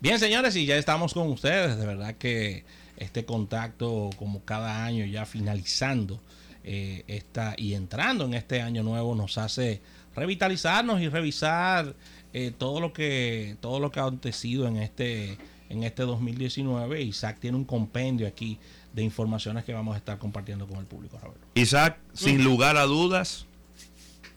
Bien, 0.00 0.18
señores, 0.18 0.54
y 0.56 0.66
ya 0.66 0.76
estamos 0.76 1.14
con 1.14 1.28
ustedes. 1.28 1.78
De 1.78 1.86
verdad 1.86 2.14
que 2.16 2.64
este 2.96 3.24
contacto, 3.24 4.10
como 4.18 4.44
cada 4.44 4.84
año, 4.84 5.04
ya 5.06 5.26
finalizando 5.26 6.20
eh, 6.64 7.04
esta, 7.06 7.54
y 7.56 7.74
entrando 7.74 8.24
en 8.24 8.34
este 8.34 8.60
año 8.60 8.82
nuevo, 8.82 9.14
nos 9.14 9.38
hace 9.38 9.80
revitalizarnos 10.14 11.00
y 11.00 11.08
revisar 11.08 11.94
eh, 12.32 12.52
todo 12.56 12.80
lo 12.80 12.92
que 12.92 13.56
todo 13.60 13.80
lo 13.80 13.90
que 13.90 14.00
ha 14.00 14.04
acontecido 14.04 14.66
en 14.66 14.76
este 14.76 15.38
en 15.68 15.82
este 15.82 16.02
2019. 16.02 17.02
Isaac 17.02 17.38
tiene 17.40 17.56
un 17.56 17.64
compendio 17.64 18.26
aquí 18.26 18.58
de 18.92 19.02
informaciones 19.02 19.64
que 19.64 19.72
vamos 19.72 19.94
a 19.94 19.98
estar 19.98 20.18
compartiendo 20.18 20.66
con 20.66 20.78
el 20.78 20.86
público. 20.86 21.18
Isaac, 21.54 21.98
sin 22.12 22.44
lugar 22.44 22.76
a 22.76 22.84
dudas, 22.84 23.46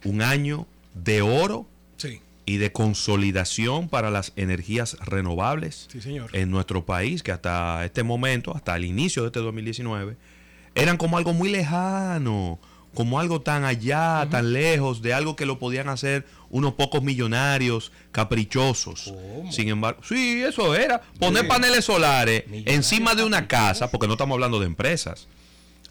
un 0.04 0.22
año 0.22 0.68
de 0.94 1.22
oro 1.22 1.68
Sí. 1.98 2.22
Y 2.46 2.58
de 2.58 2.72
consolidación 2.72 3.90
para 3.90 4.10
las 4.12 4.34
energías 4.36 4.98
renovables 5.06 5.88
Sí, 5.92 6.02
señor. 6.02 6.30
en 6.36 6.50
nuestro 6.52 6.86
país, 6.86 7.22
que 7.24 7.32
hasta 7.32 7.86
este 7.86 8.04
momento, 8.04 8.56
hasta 8.56 8.76
el 8.76 8.86
inicio 8.86 9.24
de 9.24 9.28
este 9.28 9.40
2019, 9.40 10.18
eran 10.76 10.98
como 10.98 11.18
algo 11.18 11.34
muy 11.34 11.50
lejano, 11.50 12.60
como 12.96 13.20
algo 13.20 13.42
tan 13.42 13.66
allá, 13.66 14.28
tan 14.32 14.52
lejos, 14.52 15.02
de 15.04 15.14
algo 15.14 15.36
que 15.36 15.46
lo 15.46 15.60
podían 15.60 15.90
hacer 15.90 16.26
unos 16.50 16.74
pocos 16.74 17.04
millonarios 17.04 17.92
caprichosos. 18.12 19.14
Sin 19.52 19.70
embargo, 19.70 20.02
sí, 20.04 20.42
eso 20.42 20.74
era. 20.76 21.02
Poner 21.20 21.48
paneles 21.48 21.86
solares 21.86 22.44
encima 22.66 23.14
de 23.14 23.24
una 23.24 23.48
casa, 23.48 23.92
porque 23.92 24.08
no 24.08 24.14
estamos 24.14 24.34
hablando 24.36 24.60
de 24.60 24.66
empresas. 24.66 25.28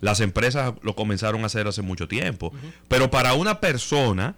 Las 0.01 0.20
empresas 0.20 0.75
lo 0.83 0.95
comenzaron 0.97 1.42
a 1.42 1.47
hacer 1.47 1.67
hace 1.69 1.83
mucho 1.83 2.09
tiempo. 2.09 2.53
Pero 2.89 3.11
para 3.11 3.34
una 3.34 3.61
persona, 3.61 4.34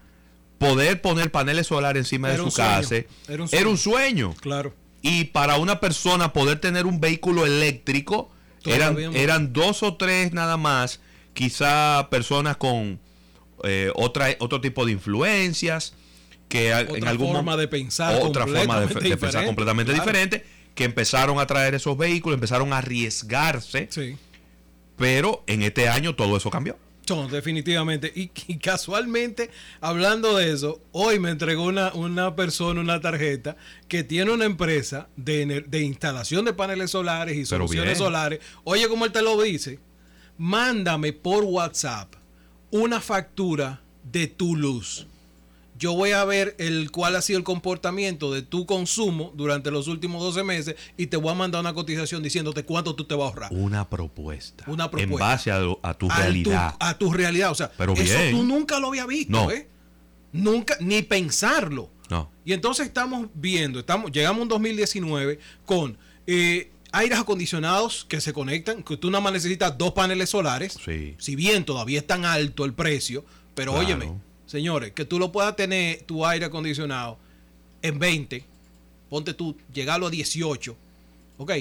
poder 0.60 1.00
poner 1.00 1.30
paneles 1.32 1.66
solares 1.69 2.02
encima 2.02 2.28
Era 2.28 2.45
de 2.45 2.50
su 2.50 2.55
casa 2.56 2.95
Era 3.27 3.42
un 3.42 3.48
era 3.51 3.68
un 3.68 3.78
sueño. 3.78 4.34
Claro. 4.41 4.74
Y 5.02 5.24
para 5.24 5.56
una 5.56 5.80
persona 5.80 6.32
poder 6.34 6.60
tener 6.60 6.84
un 6.84 7.01
vehículo 7.01 7.46
eléctrico, 7.46 8.30
eran, 8.66 8.96
eran 9.16 9.54
dos 9.54 9.82
o 9.82 9.96
tres 9.96 10.35
nada 10.35 10.59
más, 10.59 11.01
quizá 11.32 12.09
personas 12.10 12.59
con 12.59 13.01
eh, 13.65 13.90
otra, 13.95 14.29
otro 14.38 14.60
tipo 14.60 14.85
de 14.85 14.93
influencias, 14.93 15.95
que 16.51 16.74
a- 16.74 16.80
en 16.82 16.90
Otra 16.90 17.10
algún 17.10 17.32
forma 17.32 17.57
de 17.57 17.66
pensar 17.68 18.20
otra 18.23 18.46
forma 18.46 18.80
de, 18.80 19.16
pensar 19.16 19.46
completamente 19.46 19.92
claro. 19.92 20.04
diferente, 20.07 20.45
que 20.74 20.85
empezaron 20.85 21.38
a 21.38 21.46
traer 21.46 21.74
esos 21.74 21.96
vehículos, 21.96 22.35
empezaron 22.37 22.73
a 22.74 22.79
arriesgarse, 22.79 23.88
Sí. 23.90 24.16
pero 24.96 25.42
en 25.46 25.63
este 25.63 25.88
año 25.88 26.15
todo 26.15 26.37
eso 26.37 26.51
cambió. 26.51 26.76
No, 27.11 27.27
definitivamente. 27.27 28.13
Y, 28.15 28.30
y 28.47 28.59
casualmente, 28.59 29.51
hablando 29.80 30.37
de 30.37 30.53
eso, 30.53 30.80
hoy 30.93 31.19
me 31.19 31.30
entregó 31.30 31.65
una, 31.65 31.93
una 31.93 32.37
persona 32.37 32.80
una 32.80 33.01
tarjeta 33.01 33.57
que 33.89 34.05
tiene 34.05 34.30
una 34.30 34.45
empresa 34.45 35.09
de, 35.16 35.65
de 35.66 35.83
instalación 35.83 36.45
de 36.45 36.53
paneles 36.53 36.93
solares 36.93 37.37
y 37.37 37.45
soluciones 37.45 37.99
solares. 37.99 38.38
Oye, 38.63 38.88
como 38.88 39.07
él 39.07 39.13
te 39.13 39.23
lo 39.23 39.43
dice, 39.43 39.81
mándame 40.38 41.13
por 41.13 41.43
WhatsApp 41.43 42.15
una 42.71 43.01
factura 43.01 43.83
de 44.05 44.29
tu 44.29 44.55
luz. 44.55 45.09
Yo 45.80 45.95
voy 45.95 46.10
a 46.12 46.24
ver 46.26 46.54
el 46.59 46.90
cuál 46.90 47.16
ha 47.16 47.23
sido 47.23 47.38
el 47.38 47.45
comportamiento 47.45 48.30
de 48.32 48.42
tu 48.42 48.66
consumo 48.66 49.32
durante 49.34 49.70
los 49.70 49.88
últimos 49.88 50.23
12 50.23 50.45
meses 50.45 50.76
y 50.98 51.06
te 51.06 51.16
voy 51.16 51.30
a 51.32 51.34
mandar 51.34 51.62
una 51.62 51.73
cotización 51.73 52.23
diciéndote 52.23 52.64
cuánto 52.64 52.95
tú 52.95 53.04
te 53.04 53.14
vas 53.14 53.24
a 53.24 53.28
ahorrar. 53.30 53.52
Una 53.54 53.88
propuesta. 53.88 54.62
Una 54.66 54.84
En 54.84 54.90
propuesta. 54.90 55.24
base 55.26 55.51
a, 55.51 55.95
tu 55.95 56.10
Al 56.10 56.18
realidad. 56.18 56.70
Tu, 56.78 56.84
a 56.86 56.98
tu 56.98 57.12
realidad. 57.12 57.51
O 57.51 57.54
sea, 57.54 57.73
Pero 57.78 57.95
eso 57.95 58.18
tú 58.30 58.45
nunca 58.45 58.78
lo 58.78 58.88
había 58.88 59.06
visto, 59.06 59.32
No. 59.32 59.51
¿eh? 59.51 59.68
Nunca, 60.32 60.76
ni 60.80 61.01
pensarlo. 61.02 61.90
No. 62.10 62.30
Y 62.45 62.52
entonces 62.52 62.86
estamos 62.86 63.28
viendo, 63.34 63.80
estamos, 63.80 64.12
llegamos 64.12 64.41
a 64.41 64.42
un 64.42 64.48
2019 64.48 65.38
con 65.64 65.97
eh, 66.26 66.70
aires 66.92 67.19
acondicionados 67.19 68.04
que 68.08 68.20
se 68.20 68.32
conectan, 68.32 68.82
que 68.82 68.97
tú 68.98 69.10
nada 69.10 69.22
más 69.22 69.32
necesitas 69.32 69.78
dos 69.78 69.92
paneles 69.92 70.28
solares. 70.31 70.76
Sí. 70.84 71.14
Si 71.19 71.36
bien 71.36 71.64
todavía 71.64 72.00
es 72.00 72.06
tan 72.06 72.24
alto 72.26 72.64
el 72.66 72.74
precio, 72.74 73.24
pero 73.54 73.72
Claro. 73.72 73.86
óyeme, 73.86 74.12
señores, 74.50 74.91
que 74.93 75.05
tú 75.05 75.21
lo 75.21 75.31
puedas 75.31 75.55
tener 75.55 76.03
tu 76.03 76.27
aire 76.27 76.47
acondicionado 76.47 77.19
en 77.83 78.00
20, 78.00 78.44
ponte 79.09 79.33
tú, 79.33 79.56
llegarlo 79.72 80.09
a 80.09 80.11
18, 80.11 80.77
¿ok? 81.38 81.53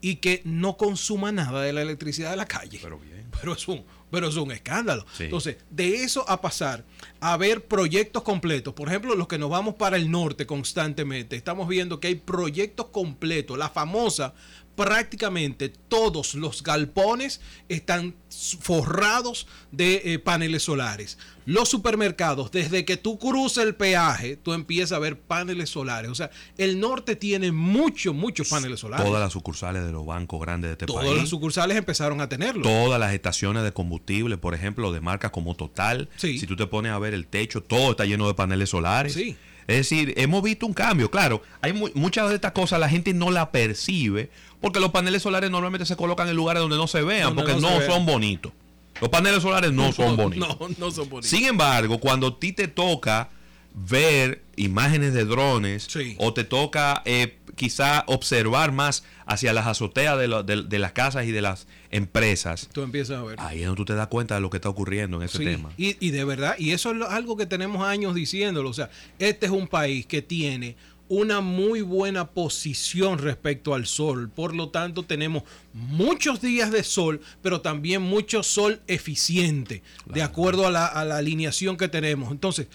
Y 0.00 0.16
que 0.16 0.40
no 0.44 0.76
consuma 0.76 1.32
nada 1.32 1.62
de 1.62 1.72
la 1.72 1.82
electricidad 1.82 2.30
de 2.30 2.36
la 2.36 2.46
calle. 2.46 2.78
Pero 2.80 3.00
bien. 3.00 3.26
Pero 3.40 3.54
es 3.54 3.66
un, 3.66 3.82
pero 4.10 4.28
es 4.28 4.36
un 4.36 4.52
escándalo. 4.52 5.06
Sí. 5.16 5.24
Entonces, 5.24 5.56
de 5.70 6.04
eso 6.04 6.28
a 6.28 6.42
pasar 6.42 6.84
a 7.18 7.34
ver 7.38 7.64
proyectos 7.64 8.22
completos, 8.22 8.74
por 8.74 8.88
ejemplo, 8.88 9.14
los 9.14 9.26
que 9.26 9.38
nos 9.38 9.48
vamos 9.48 9.76
para 9.76 9.96
el 9.96 10.10
norte 10.10 10.44
constantemente, 10.44 11.34
estamos 11.34 11.66
viendo 11.66 11.98
que 11.98 12.08
hay 12.08 12.16
proyectos 12.16 12.88
completos, 12.88 13.56
la 13.56 13.70
famosa, 13.70 14.34
prácticamente 14.74 15.68
todos 15.68 16.34
los 16.34 16.62
galpones 16.62 17.40
están 17.68 18.14
forrados 18.60 19.46
de 19.70 20.02
eh, 20.04 20.18
paneles 20.18 20.62
solares. 20.64 21.18
Los 21.44 21.68
supermercados, 21.68 22.52
desde 22.52 22.84
que 22.84 22.96
tú 22.96 23.18
cruzas 23.18 23.64
el 23.64 23.74
peaje, 23.74 24.36
tú 24.36 24.52
empiezas 24.52 24.92
a 24.92 24.98
ver 25.00 25.18
paneles 25.18 25.70
solares. 25.70 26.10
O 26.10 26.14
sea, 26.14 26.30
el 26.56 26.78
norte 26.78 27.16
tiene 27.16 27.50
muchos, 27.50 28.14
muchos 28.14 28.48
paneles 28.48 28.80
solares. 28.80 29.04
Todas 29.04 29.20
las 29.20 29.32
sucursales 29.32 29.84
de 29.84 29.92
los 29.92 30.06
bancos 30.06 30.40
grandes 30.40 30.68
de 30.68 30.72
este 30.72 30.86
Todas 30.86 31.04
país. 31.04 31.18
las 31.18 31.28
sucursales 31.28 31.76
empezaron 31.76 32.20
a 32.20 32.28
tenerlo. 32.28 32.62
todas 32.62 33.00
las 33.00 33.12
estaciones 33.12 33.64
de 33.64 33.72
combustible, 33.72 34.38
por 34.38 34.54
ejemplo, 34.54 34.92
de 34.92 35.00
marcas 35.00 35.30
como 35.32 35.56
Total. 35.56 36.08
Sí. 36.16 36.38
Si 36.38 36.46
tú 36.46 36.56
te 36.56 36.66
pones 36.66 36.92
a 36.92 36.98
ver 36.98 37.12
el 37.12 37.26
techo, 37.26 37.62
todo 37.62 37.90
está 37.90 38.04
lleno 38.04 38.26
de 38.28 38.34
paneles 38.34 38.70
solares. 38.70 39.12
Sí. 39.12 39.36
Es 39.66 39.76
decir, 39.76 40.14
hemos 40.16 40.42
visto 40.42 40.66
un 40.66 40.72
cambio. 40.74 41.10
Claro, 41.10 41.42
hay 41.60 41.72
mu- 41.72 41.90
muchas 41.94 42.28
de 42.28 42.34
estas 42.34 42.52
cosas 42.52 42.80
la 42.80 42.88
gente 42.88 43.14
no 43.14 43.30
la 43.30 43.50
percibe 43.52 44.30
porque 44.60 44.80
los 44.80 44.90
paneles 44.90 45.22
solares 45.22 45.50
normalmente 45.50 45.86
se 45.86 45.96
colocan 45.96 46.28
en 46.28 46.36
lugares 46.36 46.60
donde 46.60 46.76
no 46.76 46.86
se 46.86 47.02
vean 47.02 47.34
Donde 47.34 47.42
porque 47.42 47.54
no 47.54 47.60
no, 47.60 47.68
se 47.74 47.78
vean. 47.80 47.90
son 47.92 48.06
bonitos. 48.06 48.52
Los 49.00 49.10
paneles 49.10 49.42
solares 49.42 49.72
no 49.72 49.92
son 49.92 50.16
bonitos. 50.16 50.48
No, 50.60 50.68
no 50.78 50.90
son 50.90 51.08
bonitos. 51.08 51.30
Sin 51.30 51.46
embargo, 51.46 51.98
cuando 51.98 52.26
a 52.28 52.38
ti 52.38 52.52
te 52.52 52.68
toca 52.68 53.30
ver 53.74 54.42
imágenes 54.56 55.14
de 55.14 55.24
drones 55.24 55.84
Sí. 55.88 56.14
o 56.18 56.32
te 56.34 56.44
toca 56.44 57.02
eh, 57.04 57.38
quizá 57.62 58.02
observar 58.08 58.72
más 58.72 59.04
hacia 59.26 59.52
las 59.52 59.66
azoteas 59.68 60.18
de, 60.18 60.26
lo- 60.26 60.42
de- 60.42 60.62
de 60.64 60.78
las 60.80 60.92
casas 60.92 61.26
y 61.26 61.30
de 61.30 61.42
las 61.42 61.68
empresas, 61.92 62.68
Tú 62.72 62.82
empiezas 62.82 63.18
a 63.18 63.22
ver. 63.22 63.36
ahí 63.40 63.60
es 63.60 63.66
donde 63.66 63.76
tú 63.76 63.84
te 63.84 63.94
das 63.94 64.08
cuenta 64.08 64.34
de 64.34 64.40
lo 64.40 64.50
que 64.50 64.56
está 64.56 64.68
ocurriendo 64.68 65.18
en 65.18 65.22
ese 65.24 65.38
Sí, 65.38 65.44
tema. 65.44 65.70
Y, 65.76 65.96
y 66.04 66.10
de 66.10 66.24
verdad, 66.24 66.56
y 66.58 66.72
eso 66.72 66.90
es 66.90 66.96
lo- 66.96 67.08
algo 67.08 67.36
que 67.36 67.46
tenemos 67.46 67.86
años 67.86 68.14
diciéndolo. 68.16 68.68
O 68.70 68.74
sea, 68.74 68.90
este 69.20 69.46
es 69.46 69.52
un 69.52 69.68
país 69.68 70.06
que 70.06 70.22
tiene 70.22 70.74
una 71.08 71.40
muy 71.40 71.82
buena 71.82 72.30
posición 72.30 73.18
respecto 73.18 73.74
al 73.74 73.86
sol. 73.86 74.30
Por 74.34 74.54
lo 74.56 74.70
tanto, 74.70 75.02
tenemos 75.04 75.42
muchos 75.74 76.40
días 76.40 76.70
de 76.72 76.82
sol, 76.82 77.20
pero 77.42 77.60
también 77.60 78.00
mucho 78.02 78.42
sol 78.42 78.80
eficiente, 78.86 79.82
de 80.06 80.22
acuerdo 80.22 80.66
a 80.66 80.70
la, 80.70 80.86
a 80.86 81.04
la 81.04 81.18
alineación 81.18 81.76
que 81.76 81.88
tenemos. 81.88 82.30
Entonces, 82.32 82.66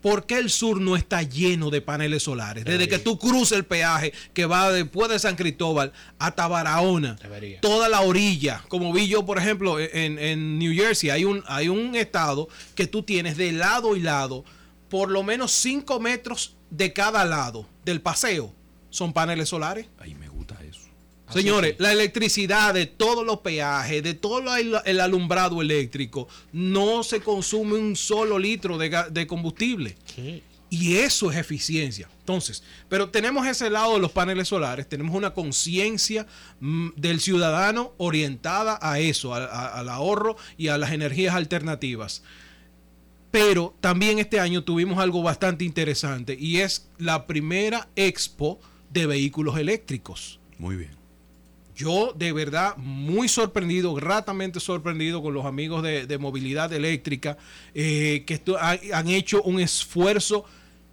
¿por 0.00 0.26
qué 0.26 0.38
el 0.38 0.50
sur 0.50 0.80
no 0.80 0.96
está 0.96 1.22
lleno 1.22 1.70
de 1.70 1.80
paneles 1.80 2.22
solares? 2.22 2.64
Desde 2.64 2.88
que 2.88 2.98
tú 2.98 3.18
cruzas 3.18 3.58
el 3.58 3.64
peaje 3.64 4.12
que 4.32 4.46
va 4.46 4.72
después 4.72 5.10
de 5.10 5.18
San 5.18 5.36
Cristóbal 5.36 5.92
hasta 6.18 6.48
Barahona, 6.48 7.16
Debería. 7.22 7.60
toda 7.60 7.88
la 7.88 8.00
orilla, 8.00 8.64
como 8.68 8.92
vi 8.92 9.08
yo, 9.08 9.26
por 9.26 9.38
ejemplo, 9.38 9.78
en, 9.78 10.18
en 10.18 10.58
New 10.58 10.74
Jersey, 10.74 11.10
hay 11.10 11.24
un, 11.24 11.44
hay 11.46 11.68
un 11.68 11.94
estado 11.94 12.48
que 12.74 12.86
tú 12.86 13.02
tienes 13.02 13.36
de 13.36 13.52
lado 13.52 13.96
y 13.96 14.00
lado, 14.00 14.44
por 14.88 15.10
lo 15.10 15.22
menos 15.22 15.52
5 15.52 16.00
metros 16.00 16.56
de 16.70 16.92
cada 16.92 17.24
lado 17.24 17.66
del 17.84 18.00
paseo, 18.00 18.54
son 18.90 19.12
paneles 19.12 19.48
solares. 19.48 19.86
Ay, 19.98 20.14
me 20.14 20.29
Señores, 21.32 21.76
la 21.78 21.92
electricidad 21.92 22.74
de 22.74 22.86
todos 22.86 23.24
los 23.24 23.38
peajes, 23.40 24.02
de 24.02 24.14
todo 24.14 24.54
el, 24.56 25.00
alumbrado 25.00 25.60
eléctrico, 25.62 26.28
no 26.52 27.02
se 27.02 27.20
consume 27.20 27.74
un 27.78 27.96
solo 27.96 28.38
litro 28.38 28.78
de, 28.78 29.26
combustible. 29.26 29.96
Y 30.72 30.96
eso 30.98 31.30
es 31.32 31.36
eficiencia. 31.36 32.08
Entonces, 32.20 32.62
pero 32.88 33.08
tenemos 33.10 33.44
ese 33.46 33.68
lado 33.70 33.94
de 33.94 34.00
los 34.00 34.12
paneles 34.12 34.46
solares, 34.46 34.88
tenemos 34.88 35.16
una 35.16 35.34
conciencia 35.34 36.26
mm, 36.60 36.90
del 36.96 37.20
ciudadano 37.20 37.92
orientada 37.98 38.78
a 38.80 39.00
eso, 39.00 39.34
a- 39.34 39.44
a- 39.46 39.80
al 39.80 39.88
ahorro 39.88 40.36
y 40.56 40.68
a 40.68 40.78
las 40.78 40.92
energías 40.92 41.34
alternativas. 41.34 42.22
Pero 43.32 43.74
también 43.80 44.18
este 44.20 44.38
año 44.40 44.62
tuvimos 44.64 44.98
algo 44.98 45.22
bastante 45.22 45.64
interesante 45.64 46.36
y 46.38 46.58
es 46.60 46.88
la 46.98 47.26
primera 47.26 47.88
expo 47.96 48.60
de 48.92 49.06
vehículos 49.06 49.56
eléctricos. 49.58 50.38
Muy 50.58 50.76
bien. 50.76 50.90
Yo 51.80 52.12
de 52.14 52.32
verdad 52.32 52.76
muy 52.76 53.26
sorprendido, 53.28 53.94
gratamente 53.94 54.60
sorprendido 54.60 55.22
con 55.22 55.32
los 55.32 55.46
amigos 55.46 55.82
de, 55.82 56.06
de 56.06 56.18
movilidad 56.18 56.70
eléctrica 56.74 57.38
eh, 57.74 58.24
que 58.26 58.34
esto- 58.34 58.58
ha- 58.60 58.78
han 58.92 59.08
hecho 59.08 59.42
un 59.42 59.60
esfuerzo 59.60 60.44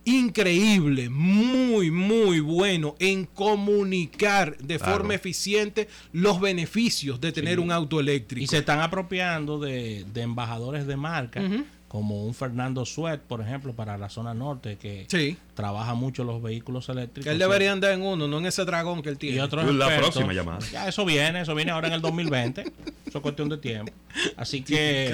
increíble, 0.05 1.09
muy, 1.09 1.91
muy 1.91 2.39
bueno 2.39 2.95
en 2.99 3.25
comunicar 3.25 4.57
de 4.57 4.77
Claro. 4.77 4.93
forma 4.99 5.13
eficiente 5.15 5.89
los 6.13 6.39
beneficios 6.39 7.19
de 7.19 7.33
tener 7.33 7.55
Sí. 7.57 7.61
un 7.63 7.71
auto 7.73 7.99
eléctrico. 7.99 8.43
Y 8.45 8.47
se 8.47 8.59
están 8.59 8.79
apropiando 8.79 9.59
de, 9.59 10.05
de 10.13 10.21
embajadores 10.21 10.87
de 10.87 10.95
marca. 10.95 11.41
Como 11.87 12.25
un 12.25 12.33
Fernando 12.33 12.85
Suet, 12.85 13.21
por 13.21 13.39
ejemplo, 13.41 13.73
para 13.73 13.97
la 13.97 14.09
zona 14.09 14.33
norte, 14.33 14.77
que 14.77 15.05
Sí. 15.09 15.37
trabaja 15.55 15.93
mucho 15.93 16.23
los 16.25 16.41
vehículos 16.41 16.89
eléctricos. 16.89 17.23
Que 17.25 17.31
él 17.31 17.39
debería 17.39 17.71
andar 17.71 17.91
en 17.93 18.01
uno, 18.01 18.27
no 18.27 18.39
en 18.39 18.45
ese 18.45 18.65
dragón 18.65 19.01
que 19.01 19.09
él 19.09 19.17
tiene. 19.17 19.37
y 19.37 19.39
otros 19.39 19.63
La 19.73 19.85
expertos. 19.85 20.11
próxima 20.15 20.33
llamada. 20.33 20.59
Ya 20.71 20.87
eso 20.87 21.05
viene, 21.05 21.41
eso 21.41 21.55
viene 21.55 21.71
ahora 21.71 21.87
en 21.87 21.93
el 21.93 22.01
2020. 22.01 22.65
es 23.17 23.21
cuestión 23.23 23.49
de 23.49 23.57
tiempo. 23.57 23.91
Así 24.35 24.61
que 24.63 25.13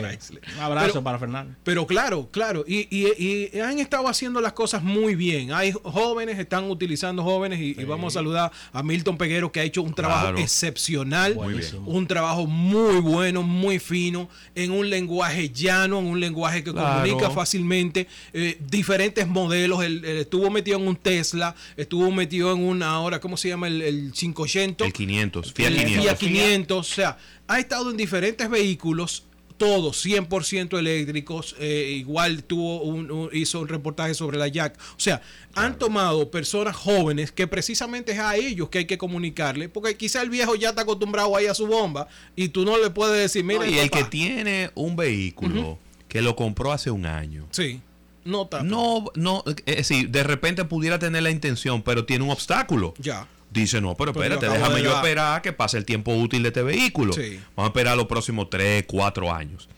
un 0.56 0.62
abrazo 0.62 0.88
Pero- 0.94 1.04
para 1.04 1.20
Fernando. 1.20 1.56
Pero 1.64 1.86
claro, 1.88 2.30
claro, 2.32 2.64
y, 2.68 2.88
y- 2.96 3.50
y 3.54 3.60
han 3.60 3.80
estado 3.80 4.08
haciendo 4.08 4.40
las 4.42 4.54
cosas 4.54 4.84
muy 4.84 5.16
bien. 5.16 5.52
Hay 5.52 5.72
jóvenes, 5.84 6.40
están 6.40 6.70
utilizando 6.70 7.24
jóvenes, 7.24 7.60
y, 7.60 7.76
y 7.80 7.84
vamos 7.84 8.14
a 8.14 8.20
saludar 8.20 8.52
a 8.72 8.84
Milton 8.84 9.18
Peguero, 9.18 9.52
que 9.52 9.60
ha 9.60 9.64
hecho 9.64 9.82
un 9.82 9.94
trabajo 9.94 10.24
Claro. 10.28 10.38
excepcional, 10.38 11.36
Muy 11.36 11.54
bien. 11.56 11.64
un 11.86 12.08
trabajo 12.08 12.46
muy 12.48 13.00
bueno, 13.02 13.44
muy 13.44 13.80
fino, 13.80 14.30
en 14.56 14.72
un 14.72 14.90
lenguaje 14.90 15.50
llano, 15.50 16.00
en 16.00 16.06
un 16.06 16.20
lenguaje 16.20 16.64
que 16.64 16.72
Claro. 16.72 17.02
comunica 17.04 17.30
fácilmente, 17.32 18.08
eh, 18.34 18.58
diferentes 18.70 19.28
modelos. 19.28 19.84
Él, 19.84 20.04
él 20.06 20.18
estuvo 20.18 20.50
metido 20.50 20.78
en 20.80 20.88
un 20.88 20.96
Tesla, 20.96 21.56
estuvo 21.78 22.10
metido 22.12 22.54
en 22.54 22.64
una 22.64 22.90
ahora, 22.92 23.20
¿cómo 23.20 23.38
se 23.38 23.50
llama? 23.50 23.68
El, 23.68 23.82
el 23.82 24.12
500. 24.14 24.88
El 24.88 24.94
500, 24.94 25.54
Fiat 25.54 25.68
El 25.72 25.76
500. 25.78 26.04
Fiat 26.06 26.18
500, 26.18 26.78
o 26.80 26.84
sea, 26.96 27.18
ha 27.48 27.60
estado 27.60 27.92
en 27.94 27.98
diferentes 27.98 28.50
vehículos, 28.50 29.24
todos 29.58 30.04
100% 30.04 30.78
eléctricos. 30.80 31.56
eh, 31.60 31.96
igual 31.98 32.44
tuvo 32.44 32.82
un, 32.82 33.10
un- 33.12 33.30
hizo 33.32 33.60
un 33.62 33.68
reportaje 33.68 34.14
sobre 34.16 34.38
la 34.38 34.48
Jack. 34.48 34.78
O 34.98 35.00
sea, 35.00 35.22
han 35.54 35.78
tomado 35.78 36.30
personas 36.32 36.76
jóvenes 36.76 37.32
que 37.32 37.48
precisamente 37.48 38.12
es 38.14 38.20
a 38.20 38.36
ellos 38.36 38.70
que 38.70 38.80
hay 38.80 38.86
que 38.86 38.98
comunicarle, 38.98 39.70
porque 39.70 39.96
quizá 39.96 40.22
el 40.24 40.30
viejo 40.32 40.56
ya 40.56 40.70
está 40.70 40.82
acostumbrado 40.82 41.36
ahí 41.38 41.46
a 41.46 41.54
su 41.54 41.68
bomba 41.68 42.08
y 42.36 42.50
tú 42.50 42.66
no 42.66 42.78
le 42.78 42.90
puedes 42.90 43.16
decir, 43.18 43.44
mira, 43.46 43.60
No, 43.64 43.66
y 43.72 43.78
el 43.78 43.90
papá". 43.90 44.04
que 44.04 44.10
tiene 44.10 44.72
un 44.76 44.96
vehículo 44.96 45.78
que 46.10 46.22
lo 46.22 46.36
compró 46.36 46.72
hace 46.72 46.90
un 46.92 47.06
año. 47.06 47.48
sí, 47.52 47.80
no. 48.26 48.50
No, 48.64 49.06
no, 49.16 49.44
es 49.66 49.76
decir, 49.78 50.10
de 50.10 50.24
repente 50.24 50.64
pudiera 50.66 50.98
tener 50.98 51.24
la 51.24 51.30
intención, 51.30 51.82
pero 51.84 52.06
tiene 52.06 52.24
un 52.24 52.32
obstáculo. 52.32 52.94
Ya. 52.98 53.28
Dice, 53.54 53.80
no, 53.82 53.94
pero 53.96 54.14
Pero 54.14 54.26
yo 54.30 54.34
espérate, 54.34 54.58
déjame 54.60 54.82
yo 54.82 54.96
esperar 54.96 55.42
que 55.44 55.54
pase 55.54 55.78
el 55.78 55.86
tiempo 55.86 56.14
útil 56.16 56.42
de 56.42 56.50
este 56.50 56.64
vehículo. 56.64 57.14
Sí. 57.14 57.40
Vamos 57.56 57.68
a 57.70 57.72
esperar 57.72 57.96
los 57.96 58.08
próximos 58.08 58.50
3, 58.50 58.86
4 58.88 59.32
años. 59.34 59.70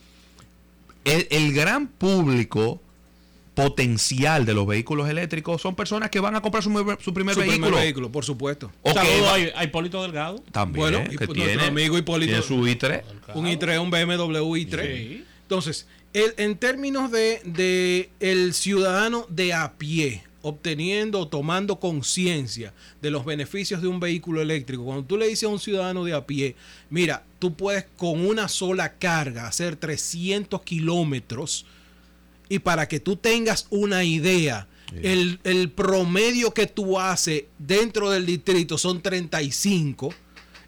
El, 1.03 1.27
el 1.29 1.53
gran 1.53 1.87
público 1.87 2.81
potencial 3.53 4.45
de 4.45 4.53
los 4.53 4.67
vehículos 4.67 5.09
eléctricos 5.09 5.61
son 5.61 5.75
personas 5.75 6.09
que 6.09 6.19
van 6.19 6.35
a 6.35 6.41
comprar 6.41 6.61
su, 6.63 6.69
su 6.69 7.13
primer 7.13 7.35
Su 7.35 7.39
primer 7.41 7.47
vehículo. 7.59 7.77
vehículo, 7.77 8.11
por 8.11 8.25
supuesto. 8.25 8.71
O 8.81 8.93
va- 8.93 9.01
a, 9.01 9.59
a 9.59 9.63
Hipólito 9.63 10.01
Delgado. 10.03 10.43
También, 10.51 10.79
Bueno, 10.81 11.03
que 11.17 11.27
tiene, 11.27 11.63
amigo 11.63 11.97
Hipólito- 11.97 12.27
tiene 12.27 12.41
su 12.41 12.55
i3. 12.65 13.03
Un 13.33 13.45
i3, 13.47 13.79
un 13.81 13.89
BMW 13.91 14.55
i3. 14.57 14.81
Sí. 14.97 15.23
Entonces, 15.43 15.87
el- 16.13 16.33
en 16.37 16.57
términos 16.57 17.11
de, 17.11 17.41
de 17.45 18.09
el 18.19 18.53
ciudadano 18.53 19.25
de 19.29 19.53
a 19.53 19.73
pie, 19.77 20.23
obteniendo 20.45 21.21
o 21.21 21.27
tomando 21.27 21.79
conciencia 21.79 22.71
de 23.01 23.09
los 23.09 23.25
beneficios 23.25 23.81
de 23.81 23.87
un 23.87 23.99
vehículo 23.99 24.41
eléctrico, 24.41 24.85
cuando 24.85 25.03
tú 25.03 25.17
le 25.17 25.27
dices 25.27 25.45
a 25.45 25.47
un 25.47 25.59
ciudadano 25.59 26.03
de 26.03 26.13
a 26.13 26.27
pie, 26.27 26.55
mira, 26.91 27.23
tú 27.39 27.55
puedes 27.55 27.85
con 27.97 28.23
una 28.23 28.47
sola 28.47 28.93
carga 28.93 29.47
hacer 29.47 29.75
300 29.75 30.61
kilómetros 30.61 31.65
y 32.47 32.59
para 32.59 32.87
que 32.87 32.99
tú 32.99 33.15
tengas 33.15 33.65
una 33.71 34.03
idea, 34.03 34.67
el, 35.01 35.39
el 35.43 35.71
promedio 35.71 36.53
que 36.53 36.67
tú 36.67 36.99
haces 36.99 37.45
dentro 37.57 38.11
del 38.11 38.27
distrito 38.27 38.77
son 38.77 39.01
35. 39.01 40.13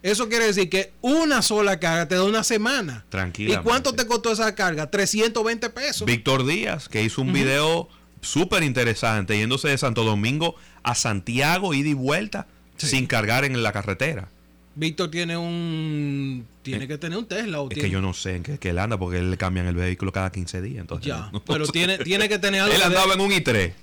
Eso 0.01 0.27
quiere 0.27 0.45
decir 0.45 0.71
que 0.71 0.91
una 1.01 1.43
sola 1.43 1.79
carga 1.79 2.07
te 2.07 2.15
da 2.15 2.23
una 2.23 2.43
semana. 2.43 3.03
¿Y 3.05 3.11
Tranquilamente. 3.11 3.63
cuánto 3.63 3.93
te 3.93 4.07
costó 4.07 4.31
esa 4.31 4.55
carga? 4.55 4.89
320 4.89 5.69
pesos. 5.69 6.07
Víctor 6.07 6.47
Díaz, 6.47 6.89
que 6.89 7.03
hizo 7.03 7.21
un 7.21 7.31
video 7.31 7.89
súper 8.21 8.63
interesante 8.63 9.37
yéndose 9.37 9.67
de 9.69 9.77
Santo 9.77 10.03
Domingo 10.03 10.55
a 10.83 10.95
Santiago, 10.95 11.73
ida 11.73 11.89
y 11.89 11.93
vuelta, 11.93 12.47
Sí. 12.77 12.87
sin 12.87 13.05
cargar 13.07 13.43
en 13.45 13.61
la 13.63 13.71
carretera. 13.71 14.29
Víctor 14.75 15.09
tiene 15.09 15.35
un. 15.37 16.45
Tiene 16.61 16.87
que 16.87 16.97
tener 16.99 17.17
un 17.17 17.25
Tesla. 17.27 17.61
O 17.61 17.63
Es 17.63 17.69
tiene- 17.73 17.87
que 17.87 17.91
yo 17.91 18.01
no 18.01 18.13
sé 18.13 18.35
en 18.35 18.43
qué, 18.43 18.59
él 18.69 18.77
anda, 18.77 18.97
porque 18.99 19.17
él 19.17 19.31
le 19.31 19.37
cambian 19.37 19.65
el 19.65 19.73
vehículo 19.75 20.11
cada 20.11 20.31
15 20.31 20.61
días. 20.61 20.81
Entonces, 20.81 21.07
Ya. 21.07 21.29
no 21.33 21.43
Pero 21.43 21.65
tiene, 21.67 21.97
tiene 21.97 22.29
que 22.29 22.37
tener 22.37 22.61
algo. 22.61 22.73
Él 22.73 22.79
de- 22.81 22.85
andaba 22.85 23.13
en 23.15 23.21
un 23.21 23.31
i3. 23.31 23.73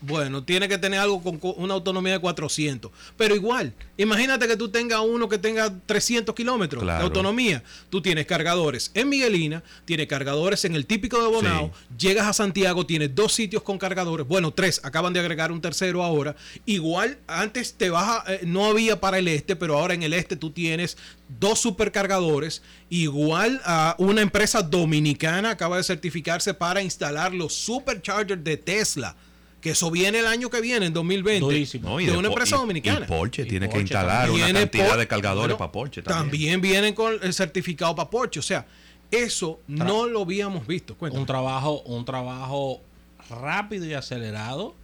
Bueno, 0.00 0.44
tiene 0.44 0.68
que 0.68 0.76
tener 0.76 1.00
algo 1.00 1.22
con 1.22 1.38
co- 1.38 1.54
una 1.54 1.72
autonomía 1.72 2.12
de 2.12 2.18
400. 2.18 2.90
Pero 3.16 3.34
igual, 3.34 3.72
imagínate 3.96 4.46
que 4.46 4.54
tú 4.54 4.68
tengas 4.68 5.00
uno 5.00 5.30
que 5.30 5.38
tenga 5.38 5.72
300 5.86 6.34
kilómetros 6.34 6.82
Claro. 6.82 6.98
de 6.98 7.04
autonomía. 7.06 7.62
Tú 7.88 8.02
tienes 8.02 8.26
cargadores 8.26 8.90
en 8.92 9.08
Miguelina, 9.08 9.62
tienes 9.86 10.06
cargadores 10.06 10.66
en 10.66 10.74
el 10.74 10.84
típico 10.84 11.22
de 11.22 11.28
Bonao. 11.28 11.72
Llegas 11.98 12.26
a 12.26 12.34
Santiago, 12.34 12.84
tienes 12.84 13.14
dos 13.14 13.32
sitios 13.32 13.62
con 13.62 13.78
cargadores. 13.78 14.26
Bueno, 14.28 14.50
tres. 14.52 14.78
Acaban 14.84 15.14
de 15.14 15.20
agregar 15.20 15.50
un 15.50 15.62
tercero 15.62 16.02
ahora. 16.04 16.36
Igual, 16.66 17.16
antes 17.26 17.72
te 17.72 17.88
vas 17.88 18.26
a- 18.26 18.34
eh, 18.34 18.40
no 18.44 18.66
había 18.66 19.00
para 19.00 19.18
el 19.18 19.28
este, 19.28 19.56
pero 19.56 19.78
ahora 19.78 19.94
en 19.94 20.02
el 20.02 20.12
este 20.12 20.36
tú 20.36 20.50
tienes 20.50 20.98
dos 21.40 21.60
supercargadores. 21.60 22.60
Igual 22.90 23.60
a 23.64 23.94
una 23.98 24.20
empresa 24.20 24.60
dominicana 24.60 25.48
acaba 25.50 25.78
de 25.78 25.82
certificarse 25.84 26.52
para 26.52 26.82
instalar 26.82 27.32
los 27.32 27.54
superchargers 27.54 28.44
de 28.44 28.58
Tesla. 28.58 29.16
Que 29.64 29.70
eso 29.70 29.90
viene 29.90 30.18
el 30.18 30.26
año 30.26 30.50
que 30.50 30.60
viene, 30.60 30.84
en 30.86 30.92
2020. 30.92 31.40
Durísimo. 31.40 31.88
No, 31.88 31.98
y 31.98 32.04
de 32.04 32.12
de 32.12 32.18
una 32.18 32.28
empresa 32.28 32.54
y- 32.54 32.58
dominicana. 32.58 33.06
Y 33.06 33.08
Porsche 33.08 33.42
Y 33.42 33.48
tiene 33.48 33.68
que 33.68 33.80
instalar 33.80 34.30
una 34.30 34.52
cantidad 34.52 34.88
por- 34.90 34.98
de 34.98 35.08
cargadores 35.08 35.40
bueno, 35.46 35.56
para 35.58 35.72
Porsche 35.72 36.02
también. 36.02 36.22
también. 36.28 36.60
vienen 36.60 36.94
con 36.94 37.14
el 37.22 37.32
certificado 37.32 37.94
para 37.96 38.10
Porsche. 38.10 38.40
O 38.40 38.42
sea, 38.42 38.66
eso 39.10 39.60
no 39.66 40.06
lo 40.06 40.20
habíamos 40.20 40.66
visto. 40.66 40.94
Cuéntame. 40.96 41.18
Un 41.22 41.26
trabajo, 41.26 41.80
un 41.86 42.04
trabajo 42.04 42.82
rápido 43.30 43.86
y 43.86 43.94
acelerado 43.94 44.74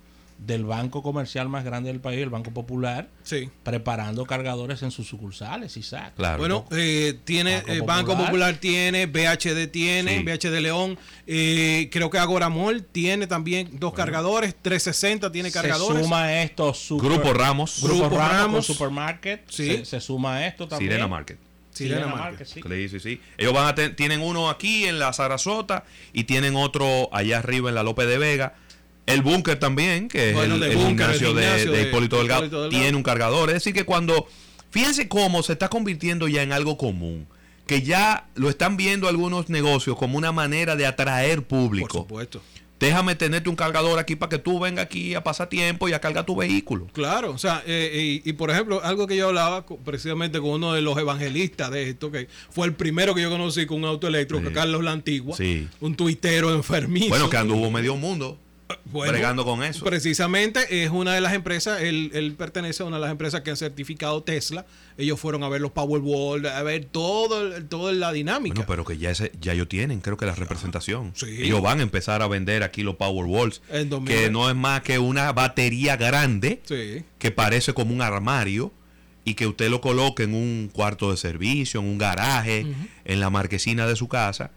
del 0.47 0.65
banco 0.65 1.03
comercial 1.03 1.49
más 1.51 1.65
grande 1.65 1.91
del 1.93 2.01
país, 2.01 2.21
el 2.23 2.31
Banco 2.31 2.51
Popular, 2.51 3.09
Sí. 3.23 3.51
preparando 3.63 4.25
cargadores 4.25 4.83
en 4.83 4.91
sus 4.91 5.07
sucursales, 5.07 5.77
Isaac. 5.77 6.15
Claro. 6.17 6.39
Bueno, 6.39 6.67
eh, 6.71 7.19
tiene 7.25 7.57
Banco 7.57 7.73
eh, 7.73 7.81
Banco 7.83 8.07
Popular. 8.13 8.27
Popular 8.31 8.55
tiene, 8.57 9.07
BHD 9.07 9.67
tiene, 9.71 10.19
Sí. 10.19 10.23
BHD 10.25 10.61
León, 10.61 10.99
eh, 11.27 11.89
creo 11.93 12.09
que 12.11 12.19
Agoramol 12.19 12.83
tiene 12.85 13.27
también 13.27 13.69
dos 13.79 13.93
cargadores, 13.93 14.55
360 14.61 15.31
tiene 15.31 15.53
cargadores. 15.53 15.99
Se 15.99 16.05
suma 16.05 16.25
a 16.25 16.43
esto 16.43 16.73
super- 16.75 17.11
Grupo 17.11 17.33
Ramos, 17.35 17.81
Grupo, 17.83 17.99
Grupo 18.09 18.17
Ramos, 18.19 18.67
Supermarket. 18.67 19.43
Sí. 19.49 19.69
Se, 19.79 19.85
se 19.85 20.01
suma 20.01 20.37
a 20.37 20.47
esto 20.47 20.67
también. 20.67 20.91
Sirena 20.93 21.07
Market. 21.07 21.39
Sirena 21.73 21.97
Sirena 22.01 22.15
Market. 22.17 22.41
Market, 22.41 22.47
sí. 22.49 22.63
Sí, 22.67 22.89
sí, 22.89 23.01
sí. 23.01 23.21
Ellos 23.39 23.53
van 23.53 23.67
a 23.69 23.75
ten- 23.75 23.95
tienen 23.95 24.21
uno 24.23 24.49
aquí 24.51 24.87
en 24.87 24.99
la 24.99 25.13
Sarasota 25.13 25.85
y 26.13 26.25
tienen 26.25 26.57
otro 26.57 27.09
allá 27.15 27.39
arriba 27.39 27.69
en 27.69 27.75
la 27.75 27.83
López 27.83 28.09
de 28.09 28.19
Vega. 28.19 28.55
El 29.13 29.23
búnker 29.23 29.59
también, 29.59 30.09
que 30.09 30.33
Bueno, 30.33 30.57
es 30.57 30.63
el, 30.63 30.71
el 30.73 30.79
gimnasio, 30.79 31.35
de- 31.35 31.43
gimnasio 31.43 31.73
de, 31.73 31.79
de 31.79 31.89
Hipólito 31.89 32.19
Delgado, 32.19 32.69
tiene 32.69 32.97
un 32.97 33.03
cargador. 33.03 33.49
Es 33.51 33.55
decir, 33.55 33.75
que 33.75 33.85
cuando. 33.85 34.27
Fíjense 34.71 35.09
cómo 35.09 35.43
se 35.43 35.53
está 35.55 35.69
convirtiendo 35.69 36.29
ya 36.29 36.43
en 36.43 36.53
algo 36.53 36.77
común. 36.77 37.27
Que 37.67 37.83
ya 37.83 38.29
lo 38.37 38.49
están 38.51 38.77
viendo 38.77 39.09
algunos 39.09 39.49
negocios 39.49 39.97
como 39.97 40.17
una 40.19 40.33
manera 40.33 40.77
de 40.77 40.87
atraer 40.87 41.43
Por 41.43 41.47
público. 41.61 41.99
supuesto. 41.99 42.41
Déjame 42.81 43.15
tenerte 43.15 43.51
un 43.51 43.57
cargador 43.57 43.99
aquí 43.99 44.17
para 44.17 44.31
que 44.31 44.39
tú 44.39 44.59
vengas 44.59 44.87
aquí 44.87 45.15
a 45.15 45.23
pasar 45.23 45.49
tiempo 45.51 45.89
y 45.89 45.93
a 45.93 46.01
cargar 46.01 46.25
tu 46.25 46.35
vehículo. 46.35 46.87
Claro, 46.95 47.31
o 47.33 47.37
sea, 47.39 47.63
eh, 47.67 48.21
y, 48.25 48.31
y 48.31 48.33
por 48.33 48.51
ejemplo, 48.51 48.81
algo 48.83 49.07
que 49.07 49.17
yo 49.17 49.29
hablaba 49.29 49.67
precisamente 49.85 50.41
con 50.41 50.51
uno 50.51 50.73
de 50.73 50.81
los 50.81 50.97
evangelistas 50.97 51.71
de 51.71 51.91
esto, 51.91 52.11
que 52.11 52.27
fue 52.49 52.67
el 52.67 52.73
primero 52.75 53.15
que 53.15 53.21
yo 53.23 53.29
conocí 53.31 53.67
con 53.67 53.79
un 53.79 53.85
auto 53.85 54.07
eléctrico, 54.09 54.49
Sí. 54.49 54.55
Carlos 54.55 54.83
La 54.83 54.93
Antigua, 54.93 55.37
Sí. 55.37 55.69
un 55.81 55.95
tuitero 55.95 56.55
enfermizo. 56.55 57.11
Bueno, 57.11 57.29
que 57.29 57.37
anduvo 57.37 57.71
medio 57.71 57.97
mundo 57.97 58.39
Bueno, 58.87 59.13
bregando 59.13 59.45
con 59.45 59.63
eso. 59.63 59.85
Precisamente 59.85 60.85
es 60.85 60.91
una 60.91 61.15
de 61.15 61.21
las 61.21 61.33
empresas, 61.35 61.81
él, 61.83 62.11
él 62.15 62.33
pertenece 62.35 62.83
a 62.83 62.87
una 62.87 62.97
de 62.97 63.03
las 63.03 63.11
empresas 63.11 63.41
que 63.43 63.51
han 63.51 63.57
certificado 63.57 64.23
Tesla. 64.23 64.67
Ellos 64.99 65.19
fueron 65.21 65.43
a 65.45 65.49
ver 65.49 65.61
los 65.61 65.71
Powerball, 65.71 66.47
a 66.47 66.63
ver 66.63 66.85
todo, 66.87 67.63
toda 67.65 67.93
la 67.93 68.13
dinámica. 68.13 68.55
Bueno, 68.55 68.67
pero 68.67 68.85
que 68.85 68.99
ya 68.99 69.11
ese, 69.11 69.33
ya 69.41 69.53
ellos 69.53 69.69
tienen, 69.69 70.01
creo 70.01 70.17
que 70.17 70.27
la 70.27 70.35
representación. 70.35 71.13
Sí. 71.15 71.27
Ellos 71.43 71.63
van 71.63 71.81
a 71.81 71.83
empezar 71.83 72.23
a 72.23 72.29
vender 72.29 72.63
aquí 72.63 72.83
los 72.83 72.97
2000. 72.99 74.05
que 74.05 74.31
no 74.31 74.49
es 74.51 74.57
más 74.57 74.83
que 74.83 74.99
una 74.99 75.33
batería 75.33 75.97
grande 75.97 76.61
Sí. 76.65 77.05
que 77.19 77.31
parece 77.31 77.73
como 77.73 77.95
un 77.95 78.03
armario 78.03 78.73
y 79.25 79.35
que 79.35 79.47
usted 79.47 79.71
lo 79.71 79.81
coloque 79.81 80.25
en 80.25 80.35
un 80.35 80.71
cuarto 80.73 81.11
de 81.11 81.17
servicio, 81.17 81.81
en 81.81 81.87
un 81.87 81.99
garaje, 81.99 82.67
en 83.05 83.21
la 83.21 83.31
marquesina 83.31 83.87
de 83.87 83.97
su 83.97 84.09
casa, 84.09 84.51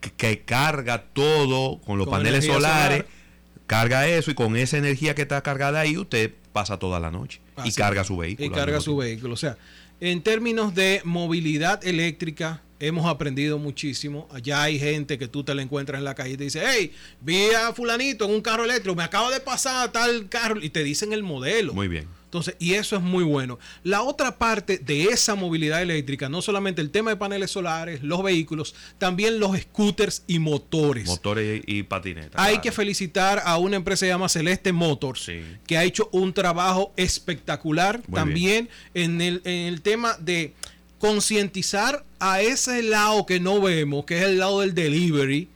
que, 0.00 0.10
que 0.10 0.40
carga 0.40 1.04
todo 1.12 1.80
con 1.80 1.98
los 1.98 2.06
Con 2.06 2.18
paneles 2.18 2.44
solares, 2.44 2.98
solar. 2.98 3.21
Carga 3.66 4.06
eso 4.06 4.30
y 4.30 4.34
con 4.34 4.56
esa 4.56 4.78
energía 4.78 5.14
que 5.14 5.22
está 5.22 5.42
cargada 5.42 5.80
ahí 5.80 5.96
usted 5.96 6.32
pasa 6.52 6.78
toda 6.78 7.00
la 7.00 7.10
noche 7.10 7.40
y 7.64 7.72
carga 7.72 8.04
su 8.04 8.16
vehículo. 8.16 8.46
Y 8.46 8.50
carga 8.50 8.80
su 8.80 8.84
tiempo. 8.90 9.00
vehículo. 9.00 9.34
O 9.34 9.36
sea, 9.36 9.56
en 10.00 10.22
términos 10.22 10.74
de 10.74 11.00
movilidad 11.04 11.84
eléctrica, 11.86 12.62
hemos 12.80 13.06
aprendido 13.06 13.58
muchísimo. 13.58 14.28
Allá 14.32 14.62
hay 14.62 14.78
gente 14.78 15.18
que 15.18 15.28
tú 15.28 15.44
te 15.44 15.54
la 15.54 15.62
encuentras 15.62 15.98
en 15.98 16.04
la 16.04 16.14
calle 16.14 16.34
y 16.34 16.36
te 16.36 16.44
dice, 16.44 16.62
hey, 16.66 16.92
vi 17.20 17.50
a 17.50 17.72
fulanito 17.72 18.24
en 18.24 18.32
un 18.32 18.40
carro 18.42 18.64
eléctrico, 18.64 18.96
me 18.96 19.04
acaba 19.04 19.30
de 19.30 19.40
pasar 19.40 19.92
tal 19.92 20.28
carro. 20.28 20.60
Y 20.60 20.70
te 20.70 20.82
dicen 20.82 21.12
el 21.12 21.22
modelo. 21.22 21.72
Muy 21.72 21.88
bien. 21.88 22.08
Entonces, 22.32 22.56
y 22.58 22.72
eso 22.72 22.96
es 22.96 23.02
muy 23.02 23.24
bueno. 23.24 23.58
La 23.84 24.00
otra 24.00 24.38
parte 24.38 24.78
de 24.78 25.04
esa 25.04 25.34
movilidad 25.34 25.82
eléctrica, 25.82 26.30
no 26.30 26.40
solamente 26.40 26.80
el 26.80 26.90
tema 26.90 27.10
de 27.10 27.16
paneles 27.18 27.50
solares, 27.50 28.02
los 28.02 28.22
vehículos, 28.22 28.74
también 28.96 29.38
los 29.38 29.54
scooters 29.58 30.22
y 30.26 30.38
motores. 30.38 31.04
Motores 31.08 31.62
y, 31.66 31.80
y 31.80 31.82
patinetas. 31.82 32.32
Hay 32.36 32.52
claro. 32.54 32.62
que 32.62 32.72
felicitar 32.72 33.42
a 33.44 33.58
una 33.58 33.76
empresa 33.76 34.06
que 34.06 34.06
se 34.06 34.12
llama 34.14 34.30
Celeste 34.30 34.72
Motors, 34.72 35.24
Sí. 35.24 35.42
que 35.66 35.76
ha 35.76 35.84
hecho 35.84 36.08
un 36.10 36.32
trabajo 36.32 36.94
espectacular 36.96 38.00
Muy 38.08 38.14
también 38.16 38.70
en 38.94 39.20
el, 39.20 39.42
en 39.44 39.66
el 39.66 39.82
tema 39.82 40.16
de 40.18 40.54
concientizar 40.98 42.02
a 42.18 42.40
ese 42.40 42.82
lado 42.82 43.26
que 43.26 43.40
no 43.40 43.60
vemos, 43.60 44.06
que 44.06 44.16
es 44.16 44.24
el 44.24 44.38
lado 44.38 44.60
del 44.60 44.72
delivery, 44.74 45.48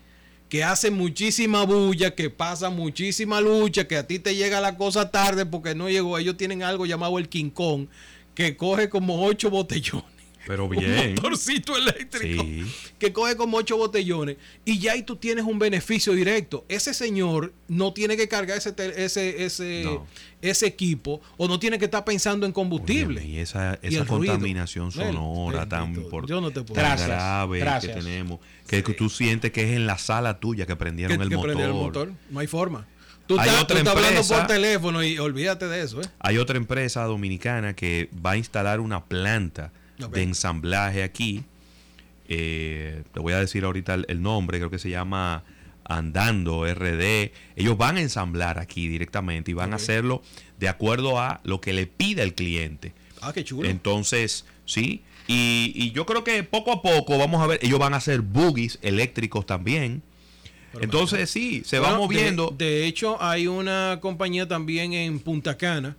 que 0.48 0.62
hace 0.62 0.90
muchísima 0.90 1.64
bulla, 1.64 2.14
que 2.14 2.30
pasa 2.30 2.70
muchísima 2.70 3.40
lucha, 3.40 3.88
que 3.88 3.96
a 3.96 4.06
ti 4.06 4.18
te 4.18 4.36
llega 4.36 4.60
la 4.60 4.76
cosa 4.76 5.10
tarde 5.10 5.44
porque 5.46 5.74
no 5.74 5.88
llegó. 5.88 6.18
Ellos 6.18 6.36
tienen 6.36 6.62
algo 6.62 6.86
llamado 6.86 7.18
el 7.18 7.28
King 7.28 7.50
Kong, 7.50 7.86
que 8.34 8.56
coge 8.56 8.88
como 8.88 9.24
ocho 9.24 9.50
botellones. 9.50 10.15
Pero 10.46 10.64
Un 10.66 10.70
bien. 10.70 11.14
motorcito 11.16 11.76
eléctrico 11.76 12.42
Sí. 12.44 12.64
que 12.98 13.12
coge 13.12 13.36
como 13.36 13.56
ocho 13.56 13.76
botellones 13.76 14.36
y 14.64 14.78
ya 14.78 14.92
ahí 14.92 15.02
tú 15.02 15.16
tienes 15.16 15.44
un 15.44 15.58
beneficio 15.58 16.12
directo. 16.12 16.64
Ese 16.68 16.94
señor 16.94 17.52
no 17.68 17.92
tiene 17.92 18.16
que 18.16 18.28
cargar 18.28 18.56
ese, 18.58 18.74
ese, 18.96 19.44
ese, 19.44 19.82
No. 19.84 20.06
ese 20.42 20.66
equipo 20.66 21.20
o 21.36 21.48
no 21.48 21.58
tiene 21.58 21.78
que 21.78 21.86
estar 21.86 22.04
pensando 22.04 22.46
en 22.46 22.52
combustible. 22.52 23.20
Óyeme, 23.20 23.34
Y 23.36 23.38
esa, 23.40 23.78
esa 23.82 24.04
contaminación 24.06 24.92
sonora 24.92 25.68
tan, 25.68 25.94
yo 26.26 26.40
no 26.40 26.50
te 26.50 26.60
puedo- 26.62 26.74
tan 26.74 26.84
Gracias, 26.96 27.08
grave 27.08 27.58
gracias. 27.58 27.96
que 27.96 28.02
tenemos. 28.02 28.40
Que, 28.68 28.82
que 28.82 28.94
tú 28.94 29.08
sientes 29.10 29.50
que 29.52 29.62
es 29.70 29.76
en 29.76 29.86
la 29.86 29.98
sala 29.98 30.38
tuya 30.40 30.64
que 30.66 30.72
que, 30.72 30.76
prendieron 30.76 31.20
el, 31.22 31.28
que 31.28 31.36
motor. 31.36 31.60
el 31.60 31.72
motor. 31.72 32.12
No 32.30 32.40
hay 32.40 32.46
forma. 32.46 32.86
Tú 33.26 33.38
Hay 33.40 33.48
estás, 33.48 33.62
otra 33.64 33.74
tú 33.74 33.78
estás 33.78 33.96
hablando 33.96 34.22
por 34.22 34.36
empresa- 34.38 34.46
teléfono 34.46 35.02
y 35.02 35.18
olvídate 35.18 35.66
de 35.66 35.82
eso. 35.82 36.00
¿eh? 36.00 36.04
Hay 36.20 36.38
otra 36.38 36.56
empresa 36.58 37.02
dominicana 37.04 37.74
que 37.74 38.08
va 38.24 38.32
a 38.32 38.36
instalar 38.36 38.78
una 38.78 39.04
planta 39.06 39.72
De 39.98 40.22
ensamblaje 40.22 41.02
aquí. 41.02 41.44
Eh, 42.28 43.02
te 43.12 43.20
voy 43.20 43.32
a 43.32 43.38
decir 43.38 43.64
ahorita 43.64 43.94
el, 43.94 44.04
el 44.08 44.20
nombre, 44.22 44.58
creo 44.58 44.70
que 44.70 44.78
se 44.78 44.90
llama 44.90 45.44
Andando 45.84 46.64
RD. 46.66 47.30
Ellos 47.56 47.76
van 47.78 47.96
a 47.96 48.00
ensamblar 48.00 48.58
aquí 48.58 48.88
directamente 48.88 49.52
y 49.52 49.54
van 49.54 49.72
a 49.72 49.76
hacerlo 49.76 50.22
de 50.58 50.68
acuerdo 50.68 51.20
a 51.20 51.40
lo 51.44 51.60
que 51.60 51.72
le 51.72 51.86
pida 51.86 52.22
el 52.22 52.34
cliente. 52.34 52.92
Ah, 53.20 53.32
qué 53.32 53.44
chulo. 53.44 53.68
Entonces, 53.68 54.44
sí. 54.64 55.02
Y, 55.28 55.72
y 55.74 55.90
yo 55.92 56.04
creo 56.06 56.22
que 56.24 56.42
poco 56.44 56.72
a 56.72 56.82
poco 56.82 57.18
vamos 57.18 57.42
a 57.42 57.46
ver, 57.46 57.58
ellos 57.62 57.78
van 57.78 57.94
a 57.94 57.98
hacer 57.98 58.20
boogies 58.20 58.78
eléctricos 58.82 59.46
también. 59.46 60.02
Pero 60.72 60.84
Entonces, 60.84 61.30
sí, 61.30 61.62
se 61.64 61.78
va 61.78 61.92
de- 61.92 61.96
moviendo. 61.98 62.54
De, 62.56 62.86
hecho, 62.86 63.20
hay 63.22 63.46
una 63.46 63.98
compañía 64.02 64.46
también 64.46 64.92
en 64.92 65.18
Punta 65.20 65.56
Cana 65.56 65.96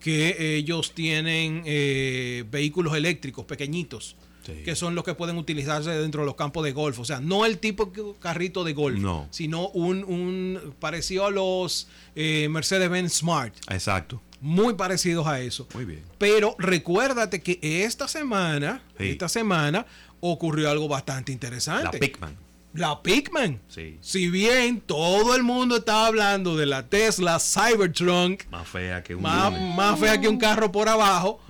que 0.00 0.56
ellos 0.56 0.92
tienen 0.94 1.62
eh, 1.66 2.44
vehículos 2.50 2.94
eléctricos 2.96 3.44
pequeñitos. 3.44 4.16
Sí. 4.42 4.54
que 4.64 4.74
son 4.74 4.94
los 4.94 5.04
que 5.04 5.12
pueden 5.14 5.36
utilizarse 5.36 5.90
dentro 5.90 6.22
de 6.22 6.26
los 6.26 6.34
campos 6.34 6.64
de 6.64 6.72
golf. 6.72 6.98
O 6.98 7.04
sea, 7.04 7.20
no 7.20 7.44
el 7.44 7.58
tipo 7.58 7.84
de 7.84 8.14
carrito 8.18 8.64
de 8.64 8.72
golf, 8.72 8.98
No. 8.98 9.28
sino 9.30 9.68
un, 9.68 10.02
un 10.02 10.74
parecido 10.80 11.26
a 11.26 11.30
los 11.30 11.88
eh, 12.16 12.48
Mercedes-Benz 12.50 13.12
Smart, 13.18 13.54
Exacto. 13.68 14.22
muy 14.40 14.72
parecidos 14.74 15.26
a 15.26 15.40
eso. 15.40 15.68
Muy 15.74 15.84
bien. 15.84 16.02
Pero 16.16 16.56
recuérdate 16.58 17.42
que 17.42 17.58
esta 17.84 18.08
semana, 18.08 18.82
Sí. 18.98 19.10
esta 19.10 19.28
semana 19.28 19.84
ocurrió 20.20 20.70
algo 20.70 20.88
bastante 20.88 21.32
La 21.32 21.34
interesante. 21.34 21.98
Pickman. 21.98 22.34
La 22.72 23.02
Pikman. 23.02 23.60
Sí. 23.68 23.98
Si 24.00 24.28
bien 24.30 24.80
todo 24.80 25.34
el 25.34 25.42
mundo 25.42 25.78
estaba 25.78 26.06
hablando 26.06 26.56
de 26.56 26.66
la 26.66 26.86
Tesla 26.88 27.38
Cybertruck, 27.40 28.46
Más 28.50 28.68
fea 28.68 29.02
que 29.02 29.14
un 29.16 29.22
más, 29.22 29.98
fea 29.98 30.20
que 30.20 30.28
un 30.28 30.38
carro 30.38 30.70
por 30.70 30.88
abajo, 30.88 31.40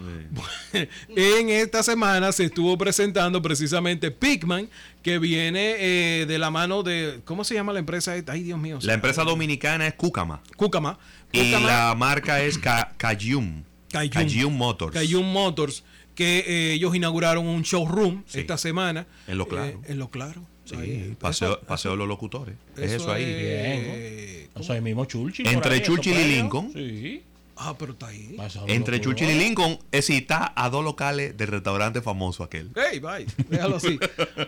Sí. 0.72 0.78
en 1.16 1.50
esta 1.50 1.82
semana 1.82 2.32
se 2.32 2.44
estuvo 2.44 2.76
presentando 2.78 3.42
precisamente 3.42 4.10
Pikman, 4.10 4.68
que 5.02 5.18
viene 5.18 5.74
eh, 5.78 6.26
de 6.26 6.38
la 6.38 6.50
mano 6.50 6.82
de, 6.82 7.20
¿cómo 7.24 7.44
se 7.44 7.54
llama 7.54 7.72
la 7.72 7.80
empresa? 7.80 8.16
esta? 8.16 8.32
Ay, 8.32 8.42
Dios 8.42 8.58
mío. 8.58 8.78
La 8.82 8.94
empresa 8.94 9.22
dominicana 9.24 9.86
es 9.86 9.94
Cucama. 9.94 10.40
Cucama. 10.56 10.98
Y 11.32 11.50
Cucama, 11.52 11.66
la 11.66 11.94
marca 11.94 12.40
es 12.42 12.56
Ca- 12.58 12.94
Cayum. 12.96 13.62
Cayum. 13.92 14.10
Cayum 14.12 14.56
Motors. 14.56 14.92
Cayum 14.94 15.26
Motors, 15.32 15.84
que 16.14 16.44
eh, 16.46 16.72
ellos 16.74 16.94
inauguraron 16.94 17.46
un 17.46 17.62
showroom 17.62 18.22
Sí. 18.26 18.40
esta 18.40 18.56
semana. 18.56 19.06
En 19.26 19.36
Lo 19.36 19.46
Claro. 19.48 19.66
Eh, 19.66 19.78
en 19.88 19.98
Lo 19.98 20.08
Claro. 20.10 20.46
Sí, 20.70 20.76
Ahí. 20.80 21.16
paseo, 21.18 21.52
Eso- 21.52 21.60
paseo 21.66 21.90
de 21.92 21.96
los 21.98 22.08
locutores. 22.08 22.54
es 22.76 22.92
eso 22.92 23.10
ahí. 23.12 23.24
es- 23.24 24.48
O 24.54 24.62
sea, 24.62 24.76
el 24.76 24.82
mismo 24.82 25.04
Churchill. 25.04 25.46
Entre 25.46 25.74
ahí, 25.74 25.82
Churchill 25.82 26.18
y. 26.18 26.24
Lincoln. 26.36 26.72
Sí. 26.72 27.22
Ah, 27.62 27.74
pero 27.78 27.92
está 27.92 28.06
ahí. 28.06 28.36
Entre 28.68 29.00
Churchill 29.02 29.28
y. 29.28 29.34
Lincoln, 29.34 29.78
es 29.92 30.06
si 30.06 30.16
está 30.16 30.52
a 30.56 30.70
dos 30.70 30.82
locales 30.82 31.36
del 31.36 31.48
restaurante 31.48 32.00
famoso 32.00 32.42
aquel. 32.42 32.70
Hey, 32.74 33.00
bye. 33.00 33.26
Déjalo 33.48 33.76
así. 33.76 33.98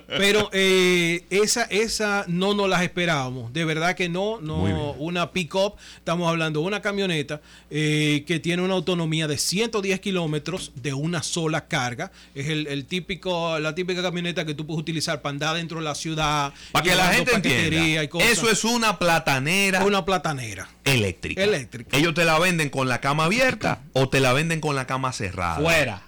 Pero 0.09 0.49
eh, 0.52 1.25
esa, 1.28 1.64
esa 1.64 2.25
no 2.26 2.54
nos 2.54 2.71
las 2.71 2.83
esperábamos. 2.83 3.52
De 3.52 3.66
verdad 3.66 3.95
que 3.95 4.09
no. 4.09 4.40
No 4.40 4.62
Una 4.99 5.31
pick-up. 5.33 5.75
Estamos 5.99 6.26
hablando 6.26 6.61
de 6.61 6.66
una 6.66 6.81
camioneta 6.81 7.42
eh, 7.71 8.25
que 8.26 8.40
tiene 8.40 8.62
una 8.62 8.75
autonomía 8.75 9.28
de 9.28 9.37
110 9.37 10.00
kilómetros 10.00 10.73
de 10.75 10.95
una 10.95 11.23
sola 11.23 11.69
carga. 11.69 12.12
Es 12.35 12.49
el, 12.49 12.66
el 12.66 12.87
típico, 12.87 13.59
la 13.59 13.75
típica 13.75 14.00
camioneta 14.00 14.47
que 14.47 14.54
tú 14.54 14.66
puedes 14.66 14.81
utilizar 14.81 15.21
para 15.21 15.33
andar 15.33 15.57
dentro 15.57 15.78
de 15.78 15.85
la 15.85 15.95
ciudad. 15.95 16.54
Para 16.73 16.83
que 16.83 16.95
la 16.95 17.09
gente 17.12 17.35
entienda, 17.35 18.02
eso 18.21 18.50
es 18.50 18.64
una 18.64 18.99
platanera 18.99 19.83
una 19.85 20.04
platanera. 20.04 20.69
eléctrica. 20.85 21.42
Eléctrica. 21.42 21.97
Ellos 21.97 22.14
te 22.14 22.25
la 22.25 22.38
venden 22.38 22.71
con 22.71 22.88
la 22.88 23.00
cama 23.02 23.25
abierta 23.25 23.82
o 23.92 24.09
te 24.09 24.21
la 24.21 24.32
venden 24.32 24.62
con 24.62 24.75
la 24.75 24.87
cama 24.87 25.12
cerrada. 25.12 25.61
Fuera. 25.61 26.02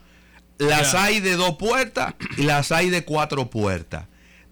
Las 0.57 0.95
hay 0.95 1.21
de 1.21 1.37
dos 1.37 1.57
puertas 1.57 2.15
y 2.39 2.45
las 2.45 2.73
hay 2.73 2.89
de 2.89 3.05
cuatro 3.05 3.51
puertas. 3.51 4.07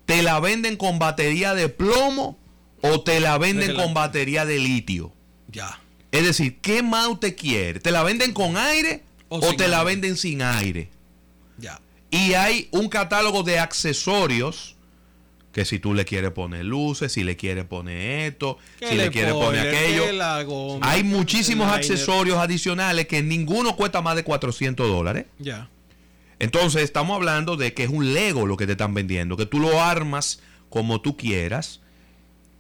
¿Te 0.05 0.23
la 0.23 0.41
venden 0.41 0.77
con 0.77 0.99
batería 0.99 1.55
de 1.55 1.71
plomo 1.71 2.39
o 2.83 3.01
te 3.01 3.21
la 3.21 3.39
venden 3.39 3.75
con 3.75 3.95
batería 3.95 4.45
de 4.45 4.59
litio? 4.59 5.15
Ya. 5.49 5.81
Es 6.11 6.25
decir, 6.25 6.61
¿qué 6.61 6.83
más 6.83 7.07
usted 7.07 7.35
quiere? 7.35 7.81
¿Te 7.81 7.91
la 7.91 8.03
venden 8.03 8.33
con 8.35 8.59
aire 8.59 9.05
O 9.31 9.55
te 9.55 9.69
la 9.69 9.85
venden 9.85 10.19
sin 10.19 10.43
aire? 10.43 10.91
Ya. 11.57 11.81
Y 12.11 12.35
hay 12.35 12.69
un 12.73 12.89
catálogo 12.89 13.43
de 13.43 13.59
accesorios 13.59 14.77
que 15.53 15.65
si 15.65 15.79
tú 15.79 15.93
le 15.95 16.05
quieres 16.05 16.31
poner 16.31 16.65
luces, 16.65 17.13
si 17.13 17.25
le 17.25 17.37
quieres 17.37 17.65
poner 17.67 18.31
esto, 18.33 18.59
si 18.79 18.95
le 18.95 19.11
quieres 19.11 19.35
poner 19.35 19.69
aquello. 19.69 20.07
que 20.07 20.13
la 20.15 20.43
goma, 20.45 20.91
Hay 20.91 21.05
muchísimos 21.05 21.71
accesorios 21.71 22.39
adicionales 22.39 23.07
que 23.07 23.23
ninguno 23.23 23.77
cuesta 23.77 24.01
más 24.01 24.17
de 24.17 24.25
400 24.25 24.89
dólares. 24.89 25.27
Ya. 25.39 25.69
Entonces 26.39 26.83
estamos 26.83 27.15
hablando 27.17 27.57
de 27.57 27.73
que 27.75 27.85
es 27.85 27.91
un 27.91 28.15
Lego 28.15 28.47
lo 28.47 28.57
que 28.57 28.67
te 28.67 28.73
están 28.73 28.95
vendiendo, 28.95 29.37
que 29.37 29.47
tú 29.47 29.61
lo 29.61 29.81
armas 29.81 30.41
como 30.71 31.01
tú 31.01 31.17
quieras. 31.17 31.81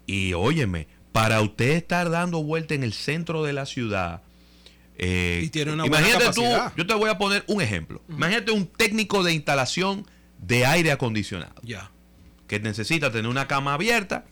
Y 0.06 0.34
óyeme, 0.34 0.86
para 1.12 1.40
usted 1.40 1.70
estar 1.70 2.10
dando 2.10 2.42
vuelta 2.42 2.74
en 2.74 2.82
el 2.82 2.92
centro 2.92 3.42
de 3.42 3.52
la 3.54 3.66
ciudad, 3.66 4.22
eh, 4.98 5.40
Y 5.44 5.48
tiene 5.48 5.72
una 5.72 5.84
buena 5.84 5.98
imagínate 6.06 6.26
tú, 6.34 6.42
capacidad. 6.42 6.72
yo 6.76 6.86
te 6.86 6.94
voy 6.94 7.08
a 7.10 7.16
poner 7.18 7.42
un 7.48 7.62
ejemplo. 7.62 8.02
Imagínate 8.08 8.52
un 8.52 8.66
técnico 8.66 9.22
de 9.22 9.32
instalación 9.32 10.06
de 10.38 10.66
aire 10.66 10.92
acondicionado 10.92 11.54
Ya. 11.62 11.90
Que 12.52 12.60
necesita 12.60 13.10
tener 13.10 13.30
una 13.30 13.48
cama 13.48 13.72
abierta 13.72 14.26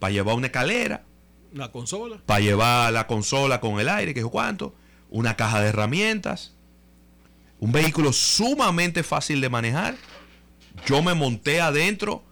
para 0.00 0.12
llevar 0.12 0.34
una 0.34 0.48
escalera, 0.48 1.04
La 1.52 1.70
consola. 1.70 2.18
para 2.26 2.40
llevar 2.40 2.92
la 2.92 3.06
consola 3.06 3.60
con 3.60 3.78
el 3.78 3.88
aire, 3.88 4.12
que 4.12 4.18
es 4.18 4.26
cuánto, 4.26 4.74
una 5.08 5.36
caja 5.36 5.60
de 5.60 5.68
herramientas, 5.68 6.52
un 7.60 7.70
vehículo 7.70 8.12
sumamente 8.12 9.04
fácil 9.04 9.40
de 9.40 9.50
manejar. 9.50 9.94
Yo 10.84 11.00
me 11.00 11.14
monté 11.14 11.60
adentro, 11.60 12.24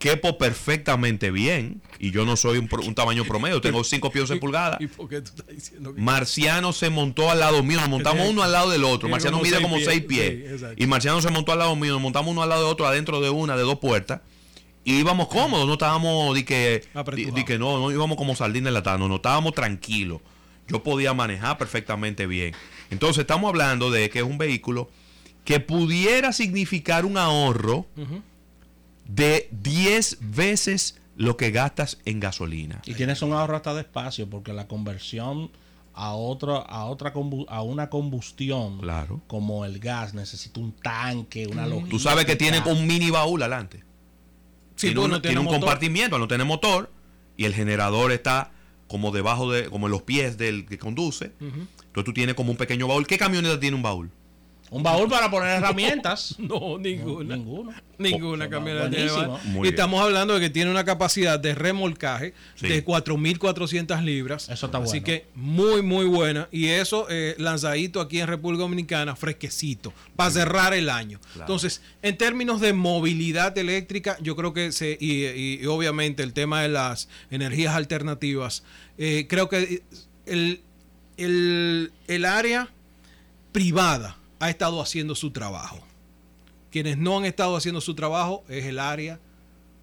quepo 0.00 0.36
perfectamente 0.36 1.30
bien, 1.30 1.80
y 2.00 2.10
yo 2.10 2.24
no 2.24 2.36
soy 2.36 2.58
un, 2.58 2.94
tamaño 2.96 3.24
promedio, 3.24 3.60
tengo 3.60 3.84
5 3.84 4.10
pies 4.10 4.26
6 4.26 4.40
pulgadas. 4.40 4.80
¿Y 4.80 4.88
por 4.88 5.08
qué 5.08 5.20
tú 5.20 5.30
estás 5.30 5.46
diciendo 5.46 5.94
que.? 5.94 6.00
Marciano 6.00 6.72
se 6.72 6.90
montó 6.90 7.30
al 7.30 7.38
lado 7.38 7.62
mío, 7.62 7.78
nos 7.78 7.88
montamos 7.88 8.28
uno 8.28 8.42
al 8.42 8.50
lado 8.50 8.70
del 8.70 8.82
otro. 8.82 9.08
Marciano 9.08 9.38
mide 9.38 9.62
como 9.62 9.76
pies, 9.76 9.86
6 9.88 10.04
pies. 10.06 10.60
sí, 10.60 10.66
y 10.76 10.86
Marciano 10.88 11.22
se 11.22 11.30
montó 11.30 11.52
al 11.52 11.60
lado 11.60 11.76
mío, 11.76 11.92
nos 11.92 12.02
montamos 12.02 12.32
uno 12.32 12.42
al 12.42 12.48
lado 12.48 12.64
de 12.64 12.68
otro, 12.72 12.88
adentro 12.88 13.20
de 13.20 13.30
una, 13.30 13.56
de 13.56 13.62
dos 13.62 13.78
puertas. 13.78 14.22
Y 14.84 14.98
íbamos 14.98 15.28
cómodos, 15.28 15.66
no 15.66 15.74
estábamos 15.74 16.34
di 16.34 16.44
que, 16.44 16.82
di, 16.92 16.98
Apretujado. 16.98 17.34
di 17.36 17.44
que 17.44 17.58
no, 17.58 17.78
no 17.78 17.90
íbamos 17.90 18.16
como 18.16 18.34
sardines 18.34 18.72
latanos, 18.72 19.08
no 19.08 19.16
estábamos 19.16 19.52
tranquilos. 19.54 20.20
Yo 20.68 20.82
podía 20.82 21.12
manejar 21.14 21.58
perfectamente 21.58 22.26
bien. 22.26 22.54
Entonces 22.90 23.18
estamos 23.22 23.48
hablando 23.48 23.90
de 23.90 24.08
que 24.08 24.20
es 24.20 24.24
un 24.24 24.38
vehículo 24.38 24.88
que 25.44 25.60
pudiera 25.60 26.32
significar 26.32 27.04
un 27.04 27.18
ahorro 27.18 27.86
de 29.06 29.48
10 29.50 30.18
veces 30.20 30.98
lo 31.16 31.36
que 31.36 31.50
gastas 31.50 31.98
en 32.04 32.20
gasolina. 32.20 32.80
Y 32.86 32.94
tienes 32.94 33.20
un 33.22 33.32
ahorro 33.32 33.56
hasta 33.56 33.74
de 33.74 33.80
espacio 33.82 34.28
porque 34.30 34.52
la 34.52 34.66
conversión 34.68 35.50
a 35.92 36.12
otra 36.14 36.58
a 36.58 36.84
otra 36.84 37.12
a 37.48 37.62
una 37.62 37.90
combustión 37.90 38.78
Claro. 38.78 39.20
como 39.26 39.64
el 39.64 39.80
gas 39.80 40.14
necesita 40.14 40.60
un 40.60 40.72
tanque, 40.72 41.46
una 41.48 41.66
logística. 41.66 41.90
Tú 41.90 41.98
sabes 41.98 42.24
que 42.24 42.36
tiene 42.36 42.60
un 42.64 42.86
mini 42.86 43.10
baúl 43.10 43.42
adelante. 43.42 43.82
Sí, 44.80 44.94
tiene, 44.94 45.00
un, 45.00 45.22
tiene 45.22 45.40
un 45.40 45.46
compartimiento, 45.46 46.18
no 46.18 46.26
tiene 46.26 46.44
motor 46.44 46.90
y 47.36 47.44
el 47.44 47.54
generador 47.54 48.12
está 48.12 48.50
como 48.88 49.12
debajo 49.12 49.52
de, 49.52 49.68
como 49.68 49.86
en 49.86 49.92
los 49.92 50.02
pies 50.02 50.38
del 50.38 50.66
que 50.66 50.78
conduce. 50.78 51.32
Entonces 51.40 52.04
tú 52.04 52.12
tienes 52.12 52.34
como 52.34 52.50
un 52.50 52.56
pequeño 52.56 52.88
baúl. 52.88 53.06
¿Qué 53.06 53.18
camioneta 53.18 53.60
tiene 53.60 53.76
un 53.76 53.82
baúl? 53.82 54.10
Un 54.70 54.84
baúl 54.84 55.08
para 55.08 55.28
poner 55.30 55.56
herramientas. 55.56 56.36
No, 56.38 56.78
ninguna. 56.78 57.36
Ninguno. 57.36 57.72
Ninguna 57.98 58.46
Oh, 58.46 58.50
camioneta 58.50 58.88
lleva. 58.88 59.40
Y 59.44 59.50
bien. 59.54 59.64
estamos 59.66 60.00
hablando 60.00 60.34
de 60.34 60.40
que 60.40 60.48
tiene 60.50 60.70
una 60.70 60.84
capacidad 60.84 61.38
de 61.40 61.54
remolcaje 61.54 62.34
Sí. 62.54 62.68
de 62.68 62.84
4.400 62.84 64.02
libras. 64.04 64.48
Eso 64.48 64.66
está 64.66 64.78
Así 64.78 65.00
bueno. 65.00 65.04
que 65.06 65.26
muy, 65.34 65.82
muy 65.82 66.06
buena. 66.06 66.48
Y 66.52 66.66
eso 66.68 67.06
eh, 67.10 67.34
lanzadito 67.38 68.00
aquí 68.00 68.20
en 68.20 68.28
República 68.28 68.62
Dominicana, 68.62 69.16
fresquecito, 69.16 69.92
para 70.16 70.30
cerrar 70.30 70.72
el 70.72 70.88
año. 70.88 71.18
Claro. 71.32 71.40
Entonces, 71.42 71.82
en 72.02 72.16
términos 72.16 72.60
de 72.60 72.72
movilidad 72.72 73.58
eléctrica, 73.58 74.16
yo 74.22 74.36
creo 74.36 74.52
que 74.54 74.72
se, 74.72 74.96
y, 75.00 75.26
y- 75.26 75.58
y 75.62 75.66
obviamente 75.66 76.22
el 76.22 76.32
tema 76.32 76.62
de 76.62 76.68
las 76.68 77.08
energías 77.30 77.74
alternativas, 77.74 78.62
eh, 78.98 79.26
creo 79.28 79.48
que 79.48 79.82
el, 80.26 80.60
el, 81.16 81.92
el 82.06 82.24
área 82.24 82.68
privada 83.52 84.16
ha 84.40 84.50
estado 84.50 84.80
haciendo 84.82 85.14
su 85.14 85.30
trabajo. 85.30 85.78
Quienes 86.72 86.98
no 86.98 87.18
han 87.18 87.24
estado 87.24 87.56
haciendo 87.56 87.80
su 87.80 87.94
trabajo 87.94 88.44
es 88.48 88.64
el 88.64 88.78
área 88.78 89.18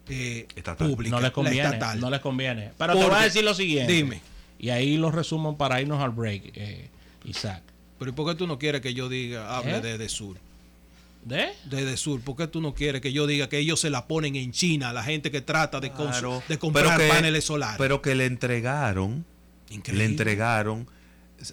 eh, 0.08 0.46
pública, 0.78 1.10
No 1.16 1.20
les 1.20 1.22
la 1.24 1.32
conviene. 1.32 1.62
estatal. 1.64 2.00
No 2.00 2.10
les 2.10 2.20
conviene. 2.20 2.72
Pero 2.78 2.92
te 2.94 2.98
Porque- 2.98 3.10
voy 3.14 3.20
a 3.20 3.24
decir 3.24 3.44
lo 3.44 3.54
siguiente. 3.54 3.92
Dime. 3.92 4.20
Y 4.58 4.70
ahí 4.70 4.96
lo 4.96 5.10
resumo 5.10 5.56
para 5.56 5.80
irnos 5.80 6.00
al 6.02 6.10
break, 6.10 6.50
eh, 6.54 6.88
Isaac. 7.24 7.62
Pero 7.98 8.10
¿y 8.10 8.14
por 8.14 8.26
qué 8.28 8.34
tú 8.36 8.46
no 8.46 8.58
quieres 8.58 8.80
que 8.80 8.94
yo 8.94 9.08
diga, 9.08 9.56
hable 9.56 9.76
¿Eh? 9.76 9.80
desde 9.80 10.08
sur? 10.08 10.36
¿De? 11.24 11.48
Desde 11.64 11.96
sur, 11.96 12.20
¿por 12.22 12.36
qué 12.36 12.46
tú 12.46 12.60
no 12.60 12.74
quieres 12.74 13.02
que 13.02 13.12
yo 13.12 13.26
diga 13.26 13.48
que 13.48 13.58
ellos 13.58 13.80
se 13.80 13.90
la 13.90 14.06
ponen 14.06 14.34
en 14.36 14.50
China, 14.52 14.92
la 14.92 15.02
gente 15.02 15.30
que 15.30 15.40
trata 15.42 15.78
de, 15.80 15.92
Claro. 15.92 16.42
de 16.48 16.58
comprar 16.58 16.86
Pero 16.86 16.98
que- 16.98 17.08
paneles 17.08 17.44
solares? 17.44 17.76
Pero 17.76 18.00
que 18.00 18.14
le 18.14 18.24
entregaron, 18.26 19.24
Increíble. 19.68 20.04
le 20.06 20.10
entregaron 20.10 20.88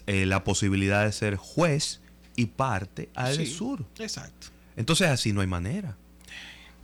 eh, 0.08 0.26
la 0.26 0.44
posibilidad 0.44 1.04
de 1.06 1.12
ser 1.12 1.36
juez 1.36 2.00
y 2.36 2.46
parte 2.48 3.10
a 3.16 3.28
Sí, 3.32 3.42
Edesur. 3.44 3.86
Exacto. 4.00 4.48
Entonces 4.76 5.08
así 5.10 5.32
no 5.34 5.42
hay 5.42 5.48
manera. 5.48 5.96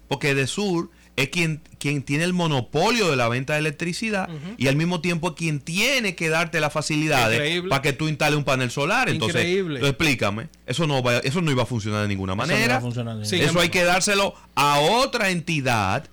Porque 0.08 0.30
Edesur 0.32 0.90
es 1.18 1.30
quien, 1.30 1.62
quien 1.78 2.04
tiene 2.04 2.24
el 2.24 2.34
monopolio 2.34 3.10
de 3.10 3.16
la 3.18 3.28
venta 3.28 3.54
de 3.54 3.60
electricidad 3.60 4.30
y 4.58 4.68
al 4.68 4.76
mismo 4.78 5.02
tiempo 5.02 5.30
es 5.30 5.34
quien 5.36 5.60
tiene 5.60 6.16
que 6.16 6.30
darte 6.30 6.60
las 6.62 6.72
facilidades 6.74 7.38
Increíble. 7.38 7.70
para 7.70 7.82
que 7.82 7.94
tú 7.94 8.08
instales 8.08 8.38
un 8.38 8.44
panel 8.46 8.72
solar. 8.72 9.10
Entonces, 9.10 9.42
Increíble. 9.42 9.76
entonces, 9.76 9.92
explícame, 9.92 10.48
eso 10.66 10.88
no, 10.88 11.04
va, 11.04 11.18
eso 11.18 11.42
no 11.42 11.52
iba 11.52 11.64
a 11.64 11.66
funcionar 11.66 12.02
de 12.04 12.08
ninguna 12.08 12.34
Eso 12.34 12.42
no 12.42 12.48
va 12.48 12.54
manera. 12.54 12.78
a 12.78 12.82
funcionar 12.82 13.18
de 13.18 13.26
Sí, 13.26 13.36
ninguna 13.36 13.52
Eso 13.52 13.60
hay 13.60 13.70
que 13.70 13.84
dárselo 13.84 14.34
a 14.56 14.80
otra 14.80 15.30
entidad 15.32 16.06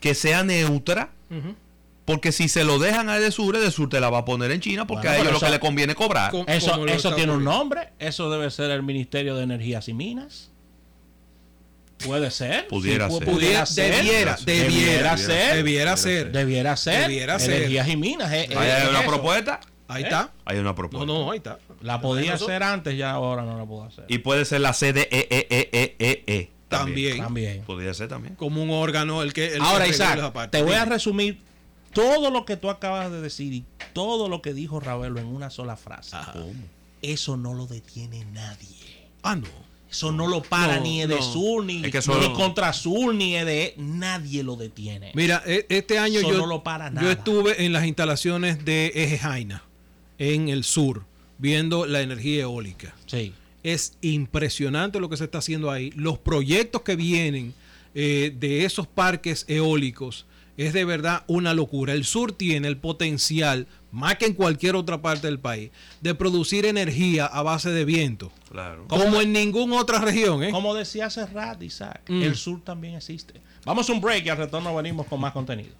que 0.00 0.14
sea 0.14 0.42
neutra. 0.42 1.10
Porque 2.06 2.32
si 2.32 2.48
se 2.48 2.64
lo 2.64 2.78
dejan 2.78 3.10
a 3.10 3.16
Edesur, 3.18 3.54
Edesur 3.56 3.88
te 3.90 4.00
la 4.00 4.08
va 4.08 4.18
a 4.18 4.24
poner 4.24 4.50
en 4.52 4.60
China 4.60 4.86
porque 4.86 5.08
Bueno, 5.08 5.10
a 5.10 5.14
ellos 5.16 5.24
pero 5.26 5.32
lo 5.34 5.40
que 5.40 5.46
eso- 5.46 5.52
le 5.54 5.60
conviene 5.60 5.94
cobrar. 5.94 6.30
Con- 6.30 6.48
Eso, 6.48 6.86
eso 6.86 7.14
tiene 7.14 7.32
un 7.32 7.44
nombre. 7.44 7.90
Eso 7.98 8.30
debe 8.30 8.50
ser 8.50 8.70
el 8.70 8.82
Ministerio 8.82 9.34
de 9.36 9.42
Energías 9.42 9.88
y 9.88 9.92
Minas. 9.94 10.50
Puede 12.04 12.30
ser. 12.30 12.68
Pudiera 12.68 13.08
pu- 13.08 13.18
ser. 13.18 13.28
Pudiera 13.28 13.66
ser. 13.66 13.94
debiera, 13.96 14.36
Debiera 14.44 14.68
debiera, 14.70 15.16
ser. 15.16 15.56
debiera 15.56 15.96
ser. 15.96 16.32
Debiera 16.32 16.76
ser. 16.76 17.02
Debiera 17.02 17.38
ser. 17.38 17.54
Energías 17.54 17.88
y 17.88 17.96
Minas. 17.96 18.32
eh, 18.32 18.48
Ahí 18.56 18.68
eh, 18.68 18.72
hay 18.72 18.88
una 18.88 19.00
eso. 19.00 19.08
propuesta. 19.10 19.60
Ahí 19.88 20.02
¿Eh? 20.02 20.06
está. 20.06 20.32
Hay 20.44 20.56
una 20.58 20.70
No, 20.70 20.74
propuesta. 20.74 21.06
no, 21.06 21.30
ahí 21.30 21.38
está. 21.38 21.58
La 21.80 22.00
podía 22.00 22.34
Eso- 22.34 22.44
hacer 22.44 22.62
antes, 22.62 22.96
ya 22.96 23.12
ahora 23.12 23.42
no 23.42 23.56
la 23.58 23.64
puedo 23.64 23.84
hacer. 23.84 24.04
Y 24.08 24.18
puede 24.18 24.44
ser 24.44 24.60
la 24.60 24.72
C 24.74 24.92
de 24.92 25.08
E 25.10 25.26
E 25.30 25.46
E 25.98 26.24
E. 26.26 26.50
También. 26.68 27.18
También. 27.18 27.62
Podría 27.62 27.94
ser 27.94 28.08
también. 28.08 28.34
Como 28.34 28.62
un 28.62 28.70
órgano, 28.70 29.22
el 29.22 29.32
que. 29.32 29.54
el 29.54 29.62
Ahora, 29.62 29.84
que 29.84 29.90
Isaac, 29.90 30.50
te 30.50 30.62
voy 30.62 30.74
a 30.74 30.84
resumir 30.84 31.40
todo 31.96 32.30
lo 32.30 32.44
que 32.44 32.56
tú 32.56 32.70
acabas 32.70 33.10
de 33.10 33.20
decir 33.20 33.52
y 33.52 33.64
todo 33.92 34.28
lo 34.28 34.42
que 34.42 34.52
dijo 34.54 34.80
Ravelo 34.80 35.18
en 35.20 35.26
una 35.26 35.50
sola 35.50 35.76
frase. 35.76 36.16
Eso 37.02 37.36
no 37.36 37.54
lo 37.54 37.66
detiene 37.66 38.24
nadie. 38.26 39.08
Ah, 39.22 39.36
no. 39.36 39.48
Eso 39.90 40.12
no 40.12 40.26
lo 40.26 40.42
para 40.42 40.76
No, 40.76 40.82
ni 40.82 41.00
de 41.06 41.16
no. 41.16 41.22
sur, 41.22 41.64
ni, 41.64 41.84
Es 41.84 41.90
que 41.92 41.98
eso 41.98 42.18
ni 42.20 42.28
no. 42.28 42.34
contra 42.34 42.72
sur, 42.72 43.14
ni 43.14 43.32
de... 43.34 43.74
Nadie 43.78 44.42
lo 44.42 44.56
detiene. 44.56 45.12
Mira, 45.14 45.42
e- 45.46 45.64
este 45.68 45.98
año 45.98 46.18
Eso 46.20 46.32
yo, 46.32 46.46
lo 46.46 46.62
para 46.62 46.88
yo 46.88 46.94
nada. 46.96 47.12
estuve 47.12 47.64
en 47.64 47.72
las 47.72 47.86
instalaciones 47.86 48.64
de 48.64 48.88
Eje 48.94 49.16
Jaina, 49.18 49.62
en 50.18 50.48
el 50.48 50.64
sur, 50.64 51.04
viendo 51.38 51.86
la 51.86 52.00
energía 52.02 52.42
eólica. 52.42 52.94
Sí. 53.06 53.32
Es 53.62 53.96
impresionante 54.02 54.98
lo 55.00 55.08
que 55.08 55.16
se 55.16 55.24
está 55.24 55.38
haciendo 55.38 55.70
ahí. 55.70 55.90
Los 55.92 56.18
proyectos 56.18 56.82
que 56.82 56.96
vienen 56.96 57.54
eh, 57.94 58.34
de 58.38 58.64
esos 58.64 58.86
parques 58.86 59.44
eólicos 59.48 60.26
es 60.56 60.72
de 60.72 60.84
verdad 60.84 61.24
una 61.26 61.54
locura. 61.54 61.92
El 61.92 62.04
sur 62.04 62.32
tiene 62.32 62.68
el 62.68 62.76
potencial, 62.78 63.66
más 63.92 64.16
que 64.16 64.26
en 64.26 64.34
cualquier 64.34 64.76
otra 64.76 65.00
parte 65.02 65.26
del 65.26 65.38
país, 65.38 65.70
de 66.00 66.14
producir 66.14 66.66
energía 66.66 67.26
a 67.26 67.42
base 67.42 67.70
de 67.70 67.84
viento, 67.84 68.30
Claro. 68.50 68.86
como 68.88 69.20
en 69.20 69.32
ninguna 69.32 69.76
otra 69.80 69.98
región. 70.00 70.42
¿eh? 70.44 70.50
Como 70.50 70.74
decía 70.74 71.06
hace 71.06 71.24
rato, 71.26 71.64
Isaac, 71.64 72.02
Mm. 72.08 72.22
el 72.22 72.34
sur 72.36 72.62
también 72.62 72.94
existe. 72.94 73.40
Vamos 73.64 73.88
a 73.88 73.92
un 73.92 74.00
break 74.00 74.26
y 74.26 74.28
al 74.28 74.36
retorno 74.38 74.74
venimos 74.74 75.06
con 75.06 75.20
más 75.20 75.32
contenido. 75.32 75.70